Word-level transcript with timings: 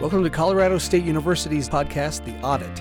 Welcome 0.00 0.22
to 0.24 0.30
Colorado 0.30 0.78
State 0.78 1.04
University's 1.04 1.68
podcast, 1.68 2.24
The 2.24 2.40
Audit, 2.40 2.80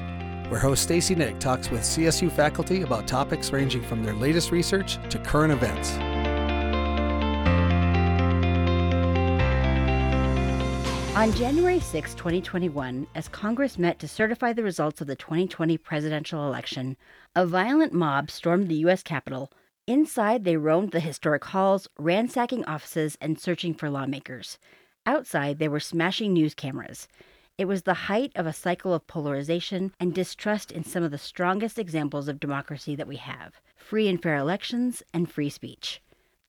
where 0.49 0.59
host 0.59 0.83
Stacy 0.83 1.13
Nick 1.13 1.39
talks 1.39 1.69
with 1.69 1.81
CSU 1.81 2.31
faculty 2.31 2.83
about 2.83 3.05
topics 3.07 3.51
ranging 3.51 3.83
from 3.83 4.03
their 4.03 4.13
latest 4.13 4.51
research 4.51 4.97
to 5.09 5.19
current 5.19 5.51
events. 5.51 5.97
On 11.17 11.33
January 11.33 11.79
6, 11.79 12.13
2021, 12.13 13.07
as 13.15 13.27
Congress 13.27 13.79
met 13.79 13.97
to 13.97 14.07
certify 14.07 14.53
the 14.53 14.61
results 14.61 15.01
of 15.01 15.07
the 15.07 15.15
2020 15.15 15.75
presidential 15.79 16.45
election, 16.47 16.95
a 17.35 17.43
violent 17.43 17.91
mob 17.91 18.29
stormed 18.29 18.67
the 18.67 18.75
U.S. 18.75 19.01
Capitol. 19.01 19.51
Inside, 19.87 20.43
they 20.43 20.57
roamed 20.57 20.91
the 20.91 20.99
historic 20.99 21.43
halls, 21.43 21.89
ransacking 21.97 22.63
offices 22.65 23.17
and 23.19 23.39
searching 23.39 23.73
for 23.73 23.89
lawmakers. 23.89 24.59
Outside, 25.07 25.57
they 25.57 25.69
were 25.69 25.79
smashing 25.79 26.33
news 26.33 26.53
cameras. 26.53 27.07
It 27.57 27.63
was 27.63 27.83
the 27.83 27.93
height 27.93 28.33
of 28.35 28.45
a 28.45 28.51
cycle 28.51 28.93
of 28.93 29.07
polarization 29.07 29.93
and 30.01 30.13
distrust 30.13 30.69
in 30.69 30.83
some 30.83 31.01
of 31.01 31.11
the 31.11 31.17
strongest 31.17 31.79
examples 31.79 32.27
of 32.27 32.41
democracy 32.41 32.93
that 32.97 33.07
we 33.07 33.15
have 33.15 33.53
free 33.77 34.09
and 34.09 34.21
fair 34.21 34.35
elections 34.35 35.01
and 35.13 35.31
free 35.31 35.49
speech. 35.49 36.01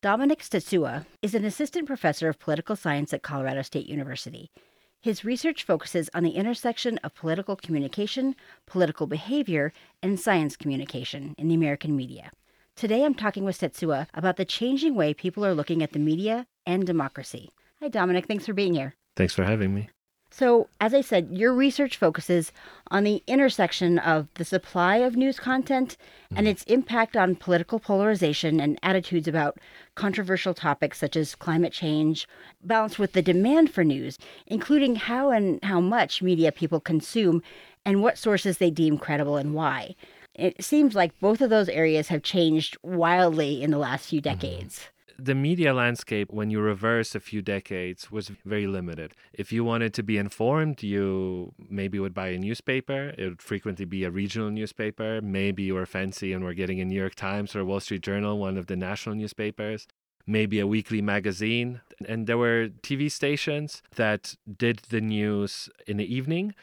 Dominik 0.03 0.41
Stecula 0.41 1.05
is 1.21 1.33
an 1.33 1.45
assistant 1.45 1.87
professor 1.87 2.27
of 2.27 2.37
political 2.37 2.75
science 2.75 3.13
at 3.13 3.23
Colorado 3.23 3.61
State 3.61 3.87
University. 3.87 4.51
His 4.99 5.23
research 5.23 5.63
focuses 5.63 6.09
on 6.13 6.23
the 6.23 6.31
intersection 6.31 6.97
of 6.97 7.15
political 7.15 7.55
communication, 7.55 8.35
political 8.65 9.07
behavior, 9.07 9.71
and 10.03 10.19
science 10.19 10.57
communication 10.57 11.33
in 11.37 11.47
the 11.47 11.55
American 11.55 11.95
media. 11.95 12.29
Today 12.75 13.05
I'm 13.05 13.15
talking 13.15 13.45
with 13.45 13.57
Stecula 13.57 14.07
about 14.13 14.35
the 14.35 14.43
changing 14.43 14.95
way 14.95 15.13
people 15.13 15.45
are 15.45 15.55
looking 15.55 15.81
at 15.81 15.93
the 15.93 15.99
media 15.99 16.45
and 16.65 16.85
democracy. 16.85 17.51
Hi, 17.81 17.87
Dominik. 17.87 18.25
Thanks 18.25 18.45
for 18.45 18.53
being 18.53 18.73
here. 18.73 18.93
Thanks 19.15 19.33
for 19.33 19.45
having 19.45 19.73
me. 19.73 19.89
So, 20.31 20.67
as 20.79 20.93
I 20.93 21.01
said, 21.01 21.29
your 21.31 21.53
research 21.53 21.97
focuses 21.97 22.51
on 22.91 23.03
the 23.03 23.23
intersection 23.25 23.97
of 23.97 24.27
the 24.35 24.45
supply 24.45 24.97
of 24.97 25.15
news 25.15 25.39
content 25.39 25.97
and 26.35 26.47
its 26.47 26.63
impact 26.65 27.17
on 27.17 27.35
political 27.35 27.79
polarization 27.79 28.59
and 28.59 28.77
attitudes 28.83 29.27
about 29.27 29.57
controversial 29.95 30.53
topics 30.53 30.99
such 30.99 31.15
as 31.15 31.35
climate 31.35 31.73
change, 31.73 32.27
balanced 32.63 32.99
with 32.99 33.13
the 33.13 33.21
demand 33.21 33.71
for 33.71 33.83
news, 33.83 34.19
including 34.45 34.97
how 34.97 35.31
and 35.31 35.63
how 35.63 35.79
much 35.79 36.21
media 36.21 36.51
people 36.51 36.79
consume 36.79 37.41
and 37.85 38.03
what 38.03 38.17
sources 38.17 38.59
they 38.59 38.69
deem 38.69 38.97
credible 38.97 39.37
and 39.37 39.55
why. 39.55 39.95
It 40.35 40.63
seems 40.63 40.95
like 40.95 41.19
both 41.19 41.41
of 41.41 41.49
those 41.49 41.69
areas 41.69 42.09
have 42.09 42.23
changed 42.23 42.77
wildly 42.83 43.63
in 43.63 43.71
the 43.71 43.79
last 43.79 44.09
few 44.09 44.21
decades. 44.21 44.79
Mm-hmm 44.79 44.98
the 45.25 45.35
media 45.35 45.73
landscape, 45.73 46.31
when 46.31 46.49
you 46.49 46.59
reverse 46.59 47.15
a 47.15 47.19
few 47.19 47.41
decades, 47.41 48.11
was 48.11 48.29
very 48.45 48.67
limited. 48.67 49.13
If 49.33 49.51
you 49.51 49.63
wanted 49.63 49.93
to 49.95 50.03
be 50.03 50.17
informed, 50.17 50.83
you 50.83 51.53
maybe 51.69 51.99
would 51.99 52.13
buy 52.13 52.29
a 52.29 52.37
newspaper. 52.37 53.13
It 53.17 53.25
would 53.25 53.41
frequently 53.41 53.85
be 53.85 54.03
a 54.03 54.11
regional 54.11 54.49
newspaper. 54.49 55.21
Maybe 55.21 55.63
you 55.63 55.75
were 55.75 55.85
fancy 55.85 56.33
and 56.33 56.43
were 56.43 56.53
getting 56.53 56.79
a 56.79 56.85
New 56.85 56.99
York 56.99 57.15
Times 57.15 57.55
or 57.55 57.65
Wall 57.65 57.79
Street 57.79 58.01
Journal, 58.01 58.37
one 58.37 58.57
of 58.57 58.67
the 58.67 58.75
national 58.75 59.15
newspapers. 59.15 59.87
Maybe 60.25 60.59
a 60.59 60.67
weekly 60.67 61.01
magazine. 61.01 61.81
And 62.07 62.27
there 62.27 62.37
were 62.37 62.69
TV 62.81 63.11
stations 63.11 63.81
that 63.95 64.35
did 64.57 64.79
the 64.89 65.01
news 65.01 65.69
in 65.87 65.97
the 65.97 66.13
evening 66.13 66.53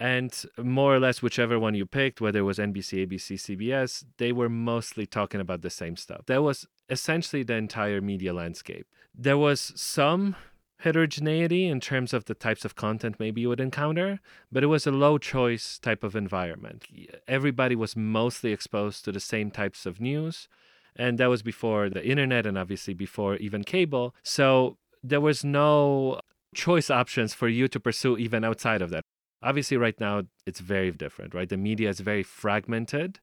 and 0.00 0.44
more 0.56 0.94
or 0.94 1.00
less, 1.00 1.22
whichever 1.22 1.58
one 1.58 1.74
you 1.74 1.84
picked, 1.84 2.20
whether 2.20 2.38
it 2.38 2.42
was 2.42 2.58
NBC, 2.58 3.06
ABC, 3.06 3.34
CBS, 3.34 4.04
they 4.18 4.32
were 4.32 4.48
mostly 4.48 5.06
talking 5.06 5.40
about 5.40 5.62
the 5.62 5.70
same 5.70 5.96
stuff. 5.96 6.26
There 6.26 6.42
was 6.42 6.66
essentially 6.88 7.42
the 7.42 7.54
entire 7.54 8.00
media 8.00 8.32
landscape. 8.32 8.86
There 9.14 9.38
was 9.38 9.72
some 9.76 10.36
heterogeneity 10.80 11.66
in 11.66 11.80
terms 11.80 12.14
of 12.14 12.26
the 12.26 12.34
types 12.34 12.64
of 12.64 12.76
content 12.76 13.16
maybe 13.18 13.40
you 13.40 13.48
would 13.48 13.60
encounter, 13.60 14.20
but 14.52 14.62
it 14.62 14.68
was 14.68 14.86
a 14.86 14.92
low 14.92 15.18
choice 15.18 15.78
type 15.78 16.04
of 16.04 16.14
environment. 16.14 16.86
Everybody 17.26 17.74
was 17.74 17.96
mostly 17.96 18.52
exposed 18.52 19.04
to 19.04 19.12
the 19.12 19.20
same 19.20 19.50
types 19.50 19.86
of 19.86 20.00
news. 20.00 20.48
And 20.94 21.18
that 21.18 21.28
was 21.28 21.42
before 21.42 21.88
the 21.88 22.04
internet 22.04 22.46
and 22.46 22.58
obviously 22.58 22.94
before 22.94 23.36
even 23.36 23.62
cable. 23.64 24.14
So 24.22 24.78
there 25.02 25.20
was 25.20 25.44
no 25.44 26.20
choice 26.54 26.90
options 26.90 27.34
for 27.34 27.48
you 27.48 27.68
to 27.68 27.80
pursue 27.80 28.16
even 28.16 28.44
outside 28.44 28.82
of 28.82 28.90
that. 28.90 29.02
Obviously, 29.40 29.76
right 29.76 29.98
now, 30.00 30.22
it's 30.46 30.58
very 30.58 30.90
different, 30.90 31.34
right? 31.34 31.48
The 31.48 31.56
media 31.56 31.88
is 31.90 32.00
very 32.00 32.24
fragmented 32.24 33.20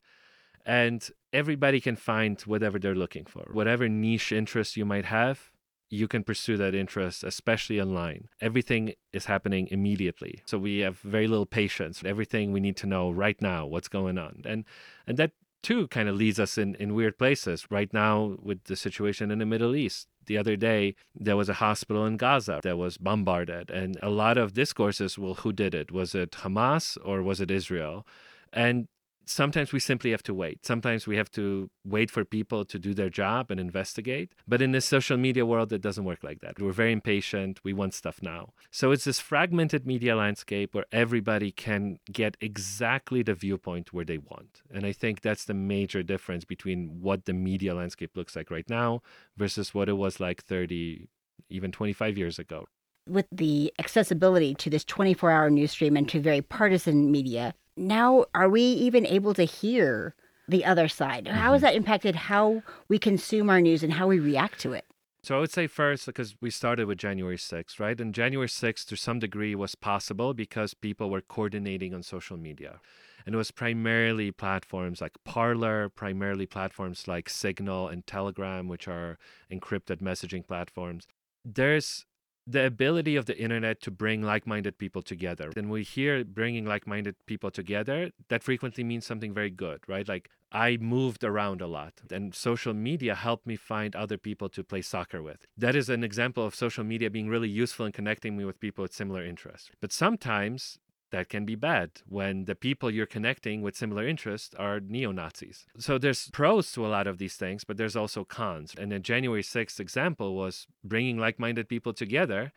and 0.66 1.09
everybody 1.31 1.80
can 1.80 1.96
find 1.96 2.42
whatever 2.42 2.80
they're 2.80 2.96
looking 2.96 3.26
for. 3.26 3.48
Whatever 3.52 3.88
niche 3.88 4.31
interest 4.31 4.76
you 4.76 4.86
might 4.86 5.06
have, 5.06 5.52
you 5.90 6.08
can 6.08 6.24
pursue 6.24 6.58
that 6.58 6.74
interest, 6.74 7.24
especially 7.24 7.80
online. 7.80 8.28
Everything 8.42 8.94
is 9.14 9.25
happening 9.25 9.68
immediately. 9.70 10.42
So 10.46 10.58
we 10.58 10.80
have 10.80 10.98
very 11.00 11.28
little 11.28 11.46
patience. 11.46 12.04
Everything 12.04 12.52
we 12.52 12.59
need 12.59 12.78
to 12.78 12.88
know 12.88 13.12
right 13.12 13.40
now, 13.42 13.66
what's 13.68 13.88
going 13.88 14.18
on. 14.18 14.42
And 14.46 14.66
and 15.06 15.18
that 15.18 15.31
too 15.62 15.88
kind 15.88 16.08
of 16.09 16.16
leads 16.16 16.40
us 16.40 16.58
in, 16.58 16.75
in 16.75 16.94
weird 16.96 17.18
places. 17.18 17.68
Right 17.70 17.92
now 17.94 18.38
with 18.42 18.64
the 18.66 18.75
situation 18.75 19.31
in 19.31 19.40
the 19.40 19.46
Middle 19.46 19.75
East, 19.75 20.08
the 20.25 20.38
other 20.38 20.56
day 20.56 20.96
there 21.14 21.38
was 21.38 21.50
a 21.50 21.56
hospital 21.56 22.06
in 22.06 22.18
Gaza 22.18 22.59
that 22.64 22.78
was 22.78 22.98
bombarded, 22.98 23.70
and 23.70 23.98
a 24.02 24.09
lot 24.09 24.38
of 24.38 24.54
discourses, 24.54 25.18
well, 25.20 25.36
who 25.36 25.54
did 25.54 25.75
it? 25.75 25.92
Was 25.92 26.16
it 26.16 26.31
Hamas 26.31 26.98
or 27.06 27.22
was 27.22 27.40
it 27.42 27.52
Israel? 27.52 28.08
And 28.52 28.88
sometimes 29.25 29.72
we 29.72 29.80
simply 29.80 30.12
have 30.12 30.24
to 30.24 30.34
wait. 30.34 30.66
Sometimes 30.66 31.08
we 31.08 31.18
have 31.18 31.31
to 31.31 31.69
wait 31.86 32.12
for 32.12 32.24
people 32.24 32.66
to 32.66 32.80
do 32.80 32.94
their 32.94 33.09
job 33.09 33.52
and 33.52 33.59
investigate. 33.59 34.34
But 34.47 34.62
in 34.62 34.72
this 34.72 34.86
social 34.86 35.18
media 35.18 35.46
world, 35.46 35.74
it 35.74 35.81
doesn't 35.81 36.03
work 36.03 36.24
like 36.24 36.41
that. 36.41 36.59
We're 36.59 36.72
very 36.72 36.91
impatient. 36.91 37.59
We 37.63 37.74
want 37.74 37.94
stuff 37.94 38.19
now. 38.22 38.53
So 38.72 38.91
it's 38.91 39.06
this 39.06 39.19
fragmented 39.19 39.86
media 39.86 40.16
landscape 40.16 40.74
where 40.74 40.86
everybody 40.91 41.52
can 41.52 42.00
get 42.12 42.38
exactly 42.41 43.24
the 43.24 43.34
viewpoint 43.34 43.94
where 43.94 44.06
they 44.06 44.18
want. 44.18 44.62
And 44.72 44.86
I 44.86 44.91
think 44.91 45.22
that's 45.22 45.46
the 45.46 45.53
major 45.53 46.03
difference 46.03 46.46
between 46.46 47.02
what 47.02 47.25
the 47.25 47.34
media 47.34 47.74
landscape 47.74 48.16
looks 48.16 48.36
like 48.36 48.52
right 48.52 48.69
now 48.69 49.02
versus 49.38 49.74
what 49.74 49.90
it 49.90 49.94
was 49.94 50.19
like 50.19 50.44
30, 50.44 51.07
even 51.50 51.72
25 51.72 52.18
years 52.18 52.40
ago 52.40 52.66
with 53.07 53.28
the 53.31 53.72
accessibility 53.80 54.56
to 54.56 54.69
this 54.69 54.84
24 54.84 55.31
hour 55.31 55.50
news 55.50 55.72
stream 55.72 55.96
and 55.96 56.09
to 56.09 56.19
very 56.19 56.42
partisan 56.42 57.12
media, 57.12 57.53
now 57.78 58.25
are 58.34 58.50
we 58.50 58.62
even 58.62 59.06
able 59.06 59.34
to 59.34 59.44
hear 59.44 60.16
the 60.47 60.66
other 60.66 60.88
side? 60.88 61.25
Mm-hmm. 61.25 61.38
How 61.38 61.53
has 61.53 61.62
mm-hmm. 61.62 61.66
that 61.66 61.75
impacted 61.75 62.16
how 62.16 62.63
we 62.88 63.00
consume 63.00 63.50
our 63.50 63.62
news 63.62 63.84
and 63.84 63.94
how 63.94 64.08
we 64.08 64.19
react 64.19 64.59
to 64.62 64.74
it? 64.74 64.86
So 65.24 65.36
I 65.36 65.40
would 65.40 65.52
say 65.52 65.66
first, 65.66 66.06
because 66.06 66.36
we 66.40 66.52
started 66.52 66.86
with 66.86 67.00
January 67.00 67.38
6th, 67.38 67.80
right? 67.80 68.00
And 68.00 68.13
January 68.13 68.47
6th, 68.47 68.86
to 68.86 68.96
some 68.96 69.18
degree, 69.18 69.56
was 69.56 69.74
possible 69.74 70.36
because 70.36 70.75
people 70.75 71.09
were 71.09 71.22
coordinating 71.22 71.96
on 71.96 72.03
social 72.03 72.38
media. 72.38 72.80
And 73.25 73.34
it 73.34 73.38
was 73.40 73.50
primarily 73.50 74.30
platforms 74.30 75.02
like 75.02 75.13
Parler, 75.24 75.90
primarily 75.90 76.46
platforms 76.46 77.07
like 77.07 77.28
Signal 77.28 77.88
and 77.88 78.06
Telegram, 78.06 78.68
which 78.68 78.88
are 78.88 79.18
encrypted 79.52 79.97
messaging 79.97 80.46
platforms. 80.46 81.07
There's 81.44 82.06
the 82.47 82.66
ability 82.66 83.16
of 83.16 83.25
the 83.25 83.38
internet 83.38 83.81
to 83.81 83.91
bring 83.91 84.22
like-minded 84.22 84.78
people 84.78 85.01
together. 85.01 85.51
And 85.56 85.69
we 85.69 85.83
hear 85.83 86.23
bringing 86.23 86.66
like-minded 86.66 87.16
people 87.25 87.51
together 87.51 88.11
that 88.29 88.44
frequently 88.44 88.83
means 88.83 89.06
something 89.06 89.33
very 89.33 89.50
good 89.50 89.79
right? 89.88 90.07
Like 90.07 90.29
i 90.51 90.78
moved 90.78 91.23
around 91.23 91.59
a 91.61 91.67
lot 91.67 91.94
and 92.11 92.33
social 92.33 92.73
media 92.73 93.16
helped 93.16 93.45
me 93.47 93.56
find 93.56 93.95
other 93.95 94.17
people 94.17 94.47
to 94.50 94.63
play 94.63 94.81
soccer 94.81 95.22
with. 95.22 95.45
That 95.57 95.75
is 95.75 95.89
an 95.89 96.03
example 96.03 96.45
of 96.45 96.56
social 96.56 96.83
media 96.83 97.09
being 97.09 97.28
really 97.28 97.50
useful 97.50 97.85
in 97.85 97.91
connecting 97.91 98.38
me 98.38 98.45
with 98.45 98.59
people 98.59 98.83
with 98.83 98.94
similar 98.94 99.23
interests. 99.25 99.72
But 99.81 99.91
sometimes 99.91 100.79
that 101.16 101.30
can 101.30 101.46
be 101.46 101.56
bad 101.56 101.90
when 102.08 102.44
the 102.44 102.56
people 102.56 102.92
you're 102.92 103.06
connecting 103.18 103.62
with 103.62 103.76
similar 103.76 104.06
interests 104.06 104.53
are 104.66 104.81
neo 104.81 105.12
Nazis. 105.14 105.66
So 105.78 105.98
there's 105.98 106.30
pros 106.31 106.72
to 106.74 106.86
a 106.86 106.92
lot 106.98 107.08
of 107.08 107.20
these 107.20 107.38
things, 107.38 107.64
but 107.64 107.78
there's 107.78 107.96
also 107.96 108.26
cons. 108.26 108.76
And 108.78 108.92
the 108.92 109.00
January 109.00 109.42
6th 109.42 109.80
example 109.80 110.36
was 110.36 110.68
bringing 110.84 111.18
like 111.18 111.40
minded 111.40 111.70
people 111.70 111.94
together, 111.94 112.52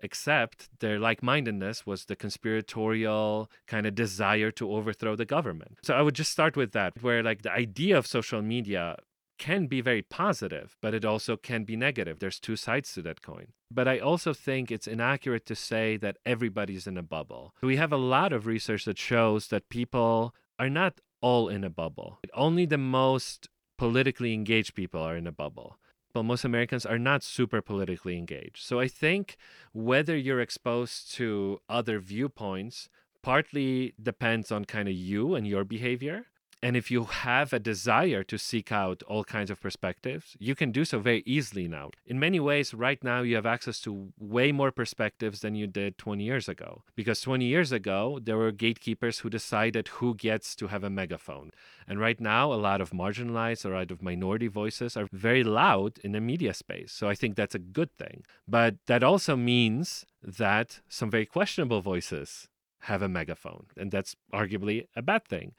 except 0.00 0.68
their 0.80 0.98
like 0.98 1.22
mindedness 1.22 1.86
was 1.86 2.04
the 2.04 2.16
conspiratorial 2.16 3.50
kind 3.66 3.86
of 3.86 3.94
desire 3.94 4.50
to 4.50 4.70
overthrow 4.70 5.16
the 5.16 5.24
government. 5.24 5.78
So 5.82 5.94
I 5.94 6.02
would 6.02 6.14
just 6.14 6.32
start 6.32 6.54
with 6.54 6.72
that, 6.72 7.02
where 7.02 7.22
like 7.22 7.40
the 7.42 7.52
idea 7.52 7.96
of 7.96 8.06
social 8.06 8.42
media 8.42 8.96
can 9.42 9.66
be 9.66 9.80
very 9.80 10.02
positive, 10.02 10.76
but 10.80 10.94
it 10.94 11.04
also 11.04 11.36
can 11.36 11.64
be 11.64 11.74
negative. 11.74 12.20
There's 12.20 12.38
two 12.38 12.54
sides 12.54 12.94
to 12.94 13.02
that 13.02 13.22
coin. 13.22 13.48
But 13.72 13.88
I 13.88 13.98
also 13.98 14.32
think 14.32 14.70
it's 14.70 14.86
inaccurate 14.86 15.46
to 15.46 15.56
say 15.56 15.96
that 15.96 16.18
everybody's 16.24 16.86
in 16.86 16.96
a 16.96 17.02
bubble. 17.02 17.52
We 17.60 17.74
have 17.74 17.92
a 17.92 18.04
lot 18.16 18.32
of 18.32 18.46
research 18.46 18.84
that 18.84 18.98
shows 18.98 19.48
that 19.48 19.68
people 19.68 20.32
are 20.60 20.70
not 20.70 21.00
all 21.20 21.48
in 21.48 21.64
a 21.64 21.70
bubble. 21.70 22.20
Only 22.34 22.66
the 22.66 22.78
most 22.78 23.48
politically 23.78 24.32
engaged 24.32 24.76
people 24.76 25.02
are 25.02 25.16
in 25.16 25.26
a 25.26 25.32
bubble. 25.32 25.76
But 26.14 26.22
most 26.22 26.44
Americans 26.44 26.86
are 26.86 26.98
not 27.10 27.24
super 27.24 27.60
politically 27.60 28.16
engaged. 28.16 28.58
So 28.58 28.78
I 28.78 28.86
think 28.86 29.36
whether 29.72 30.16
you're 30.16 30.40
exposed 30.40 31.12
to 31.14 31.60
other 31.68 31.98
viewpoints 31.98 32.88
partly 33.22 33.94
depends 34.00 34.52
on 34.52 34.66
kind 34.66 34.88
of 34.88 34.94
you 34.94 35.34
and 35.34 35.48
your 35.48 35.64
behavior 35.64 36.26
And 36.62 36.76
if 36.76 36.92
you 36.92 37.04
have 37.04 37.52
a 37.52 37.58
desire 37.58 38.22
to 38.22 38.38
seek 38.38 38.70
out 38.70 39.02
all 39.08 39.24
kinds 39.24 39.50
of 39.50 39.60
perspectives, 39.60 40.36
you 40.38 40.54
can 40.54 40.70
do 40.70 40.84
so 40.84 41.00
very 41.00 41.24
easily 41.26 41.66
now. 41.66 41.90
In 42.06 42.20
many 42.20 42.38
ways, 42.38 42.72
right 42.72 43.02
now, 43.02 43.22
you 43.22 43.34
have 43.34 43.46
access 43.46 43.80
to 43.80 44.12
way 44.16 44.52
more 44.52 44.70
perspectives 44.70 45.40
than 45.40 45.56
you 45.56 45.66
did 45.66 45.98
20 45.98 46.22
years 46.22 46.48
ago. 46.48 46.84
Because 46.94 47.20
20 47.20 47.44
years 47.44 47.72
ago, 47.72 48.20
there 48.22 48.36
were 48.36 48.52
gatekeepers 48.52 49.18
who 49.18 49.28
decided 49.28 49.88
who 49.88 50.14
gets 50.14 50.54
to 50.54 50.68
have 50.68 50.84
a 50.84 50.90
megaphone. 50.90 51.50
And 51.88 51.98
right 51.98 52.20
now, 52.20 52.52
a 52.52 52.54
lot 52.54 52.80
of 52.80 52.90
marginalized 52.90 53.68
or 53.68 53.74
out 53.74 53.90
of 53.90 54.00
minority 54.00 54.46
voices 54.46 54.96
are 54.96 55.08
very 55.12 55.42
loud 55.42 55.98
in 56.04 56.12
the 56.12 56.20
media 56.20 56.54
space. 56.54 56.92
So 56.92 57.08
I 57.08 57.16
think 57.16 57.34
that's 57.34 57.56
a 57.56 57.58
good 57.58 57.90
thing. 57.98 58.22
But 58.46 58.76
that 58.86 59.02
also 59.02 59.34
means 59.34 60.06
that 60.22 60.78
some 60.88 61.10
very 61.10 61.26
questionable 61.26 61.80
voices 61.80 62.48
have 62.82 63.02
a 63.02 63.08
megaphone. 63.08 63.66
And 63.76 63.90
that's 63.90 64.14
arguably 64.32 64.86
a 64.94 65.02
bad 65.02 65.26
thing 65.26 65.54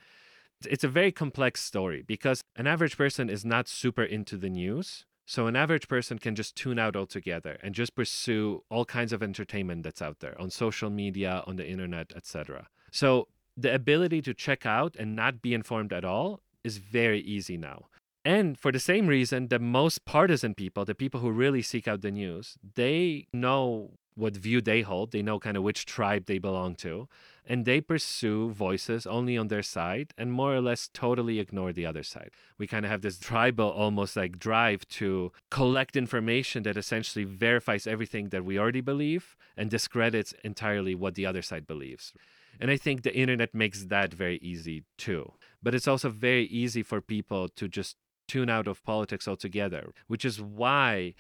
it's 0.65 0.83
a 0.83 0.88
very 0.88 1.12
complex 1.12 1.63
story 1.63 2.04
because 2.06 2.42
an 2.56 2.68
average 2.68 2.98
person 2.98 3.30
is 3.30 3.44
not 3.45 3.68
super 3.68 4.04
into 4.04 4.38
the 4.38 4.50
news. 4.50 5.06
So 5.25 5.48
an 5.48 5.56
average 5.56 5.88
person 5.88 6.19
can 6.19 6.36
just 6.36 6.56
tune 6.56 6.77
out 6.77 6.95
altogether 6.95 7.57
and 7.63 7.74
just 7.74 7.95
pursue 7.95 8.63
all 8.69 8.83
kinds 8.83 9.13
of 9.13 9.24
entertainment 9.24 9.83
that's 9.83 10.01
out 10.01 10.19
there 10.19 10.39
on 10.39 10.50
social 10.50 10.89
media, 10.89 11.44
on 11.48 11.56
the 11.56 11.68
internet, 11.68 12.12
etc. 12.15 12.68
So 12.92 13.30
the 13.56 13.74
ability 13.74 14.21
to 14.24 14.33
check 14.33 14.65
out 14.65 14.95
and 14.98 15.15
not 15.15 15.42
be 15.42 15.54
informed 15.54 15.94
at 15.94 16.04
all 16.04 16.42
is 16.63 16.77
very 16.77 17.21
easy 17.21 17.57
now. 17.57 17.86
And 18.25 18.57
for 18.57 18.71
the 18.71 18.80
same 18.80 19.07
reason, 19.07 19.50
the 19.50 19.60
most 19.60 20.06
partisan 20.06 20.56
people, 20.56 20.86
the 20.86 20.95
people 20.95 21.19
who 21.19 21.30
really 21.30 21.62
seek 21.62 21.88
out 21.88 22.01
the 22.01 22.12
news, 22.12 22.57
they 22.75 23.27
know 23.33 23.92
what 24.15 24.36
view 24.36 24.62
they 24.62 24.81
hold. 24.81 25.12
They 25.12 25.21
know 25.21 25.39
kind 25.39 25.57
of 25.57 25.63
which 25.63 25.86
tribe 25.86 26.25
they 26.25 26.38
belong 26.38 26.75
to. 26.75 27.07
And 27.45 27.65
they 27.65 27.81
pursue 27.81 28.51
voices 28.51 29.06
only 29.06 29.38
on 29.38 29.50
their 29.50 29.63
side 29.63 30.13
and 30.18 30.31
more 30.31 30.56
or 30.56 30.62
less 30.62 30.89
totally 30.94 31.39
ignore 31.39 31.74
the 31.74 31.86
other 31.86 32.04
side. 32.04 32.31
We 32.57 32.68
kind 32.68 32.86
of 32.86 32.92
have 32.92 33.01
this 33.01 33.19
tribal, 33.19 33.69
almost 33.69 34.15
like 34.15 34.39
drive 34.39 34.88
to 34.89 35.31
collect 35.51 35.98
information 35.98 36.63
that 36.63 36.77
essentially 36.77 37.25
verifies 37.25 37.86
everything 37.86 38.30
that 38.30 38.45
we 38.45 38.57
already 38.57 38.81
believe 38.81 39.36
and 39.57 39.69
discredits 39.69 40.33
entirely 40.44 40.95
what 40.95 41.15
the 41.15 41.25
other 41.25 41.42
side 41.42 41.68
believes. 41.68 42.13
And 42.60 42.71
I 42.71 42.77
think 42.77 43.01
the 43.01 43.15
internet 43.15 43.54
makes 43.54 43.86
that 43.86 44.13
very 44.13 44.38
easy 44.38 44.83
too. 44.98 45.33
But 45.62 45.75
it's 45.75 45.88
also 45.88 46.10
very 46.10 46.45
easy 46.45 46.83
for 46.83 47.01
people 47.01 47.50
to 47.50 47.68
just 47.68 47.98
tune 48.27 48.50
out 48.50 48.68
of 48.68 48.83
politics 48.83 49.27
altogether, 49.27 49.92
which 50.07 50.24
is 50.24 50.42
why 50.42 51.13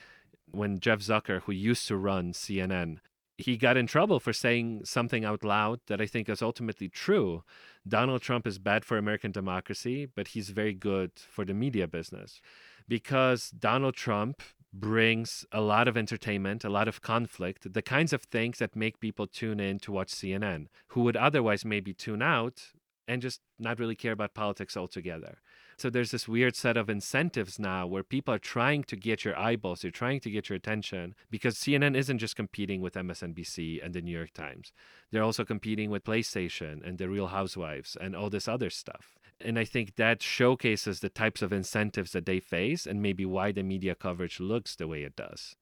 when 0.51 0.79
Jeff 0.79 0.99
Zucker, 0.99 1.41
who 1.41 1.51
used 1.51 1.87
to 1.87 1.97
run 1.97 2.33
CNN, 2.33 2.97
he 3.37 3.57
got 3.57 3.77
in 3.77 3.87
trouble 3.87 4.19
for 4.19 4.31
saying 4.31 4.81
something 4.85 5.25
out 5.25 5.43
loud 5.43 5.79
that 5.87 5.99
I 5.99 6.05
think 6.05 6.29
is 6.29 6.41
ultimately 6.41 6.87
true. 6.87 7.43
Donald 7.87 8.21
Trump 8.21 8.45
is 8.45 8.59
bad 8.59 8.85
for 8.85 8.97
American 8.97 9.31
democracy, 9.31 10.05
but 10.05 10.29
he's 10.29 10.49
very 10.49 10.73
good 10.73 11.11
for 11.15 11.43
the 11.43 11.53
media 11.53 11.87
business 11.87 12.41
because 12.87 13.49
Donald 13.49 13.95
Trump 13.95 14.41
brings 14.73 15.45
a 15.51 15.61
lot 15.61 15.87
of 15.87 15.95
entertainment, 15.95 16.63
a 16.63 16.69
lot 16.69 16.87
of 16.87 17.01
conflict, 17.01 17.73
the 17.73 17.81
kinds 17.81 18.11
of 18.11 18.23
things 18.23 18.57
that 18.57 18.75
make 18.75 18.99
people 18.99 19.27
tune 19.27 19.59
in 19.59 19.79
to 19.79 19.91
watch 19.91 20.09
CNN, 20.09 20.67
who 20.89 21.01
would 21.01 21.15
otherwise 21.15 21.63
maybe 21.63 21.93
tune 21.93 22.21
out 22.21 22.71
and 23.07 23.21
just 23.21 23.41
not 23.59 23.79
really 23.79 23.95
care 23.95 24.13
about 24.13 24.33
politics 24.33 24.75
altogether. 24.75 25.39
So 25.83 25.89
there's 25.89 26.11
this 26.11 26.29
weird 26.29 26.55
set 26.55 26.77
of 26.77 26.89
incentives 26.89 27.59
now 27.59 27.85
where 27.85 28.03
people 28.03 28.33
are 28.33 28.39
trying 28.39 28.85
to 28.85 28.95
get 28.95 29.25
your 29.25 29.37
eyeballs, 29.37 29.81
they're 29.81 29.91
trying 29.91 30.21
to 30.21 30.29
get 30.29 30.47
your 30.47 30.55
attention 30.55 31.13
because 31.29 31.55
CNN 31.55 31.97
isn't 31.97 32.19
just 32.19 32.37
competing 32.37 32.79
with 32.79 32.93
MSNBC 32.93 33.83
and 33.83 33.93
the 33.93 34.01
New 34.01 34.15
York 34.17 34.31
Times. 34.31 34.71
They're 35.11 35.23
also 35.23 35.43
competing 35.43 35.89
with 35.89 36.05
PlayStation 36.05 36.87
and 36.87 36.99
the 36.99 37.09
Real 37.09 37.27
Housewives 37.27 37.97
and 37.99 38.15
all 38.15 38.29
this 38.29 38.47
other 38.47 38.69
stuff. 38.69 39.17
And 39.41 39.59
I 39.59 39.65
think 39.65 39.97
that 39.97 40.23
showcases 40.23 41.01
the 41.01 41.09
types 41.09 41.41
of 41.41 41.51
incentives 41.51 42.13
that 42.13 42.25
they 42.25 42.39
face 42.39 42.87
and 42.87 43.01
maybe 43.01 43.25
why 43.25 43.51
the 43.51 43.61
media 43.61 43.93
coverage 43.93 44.39
looks 44.39 44.77
the 44.77 44.87
way 44.87 45.03
it 45.03 45.17
does. 45.17 45.57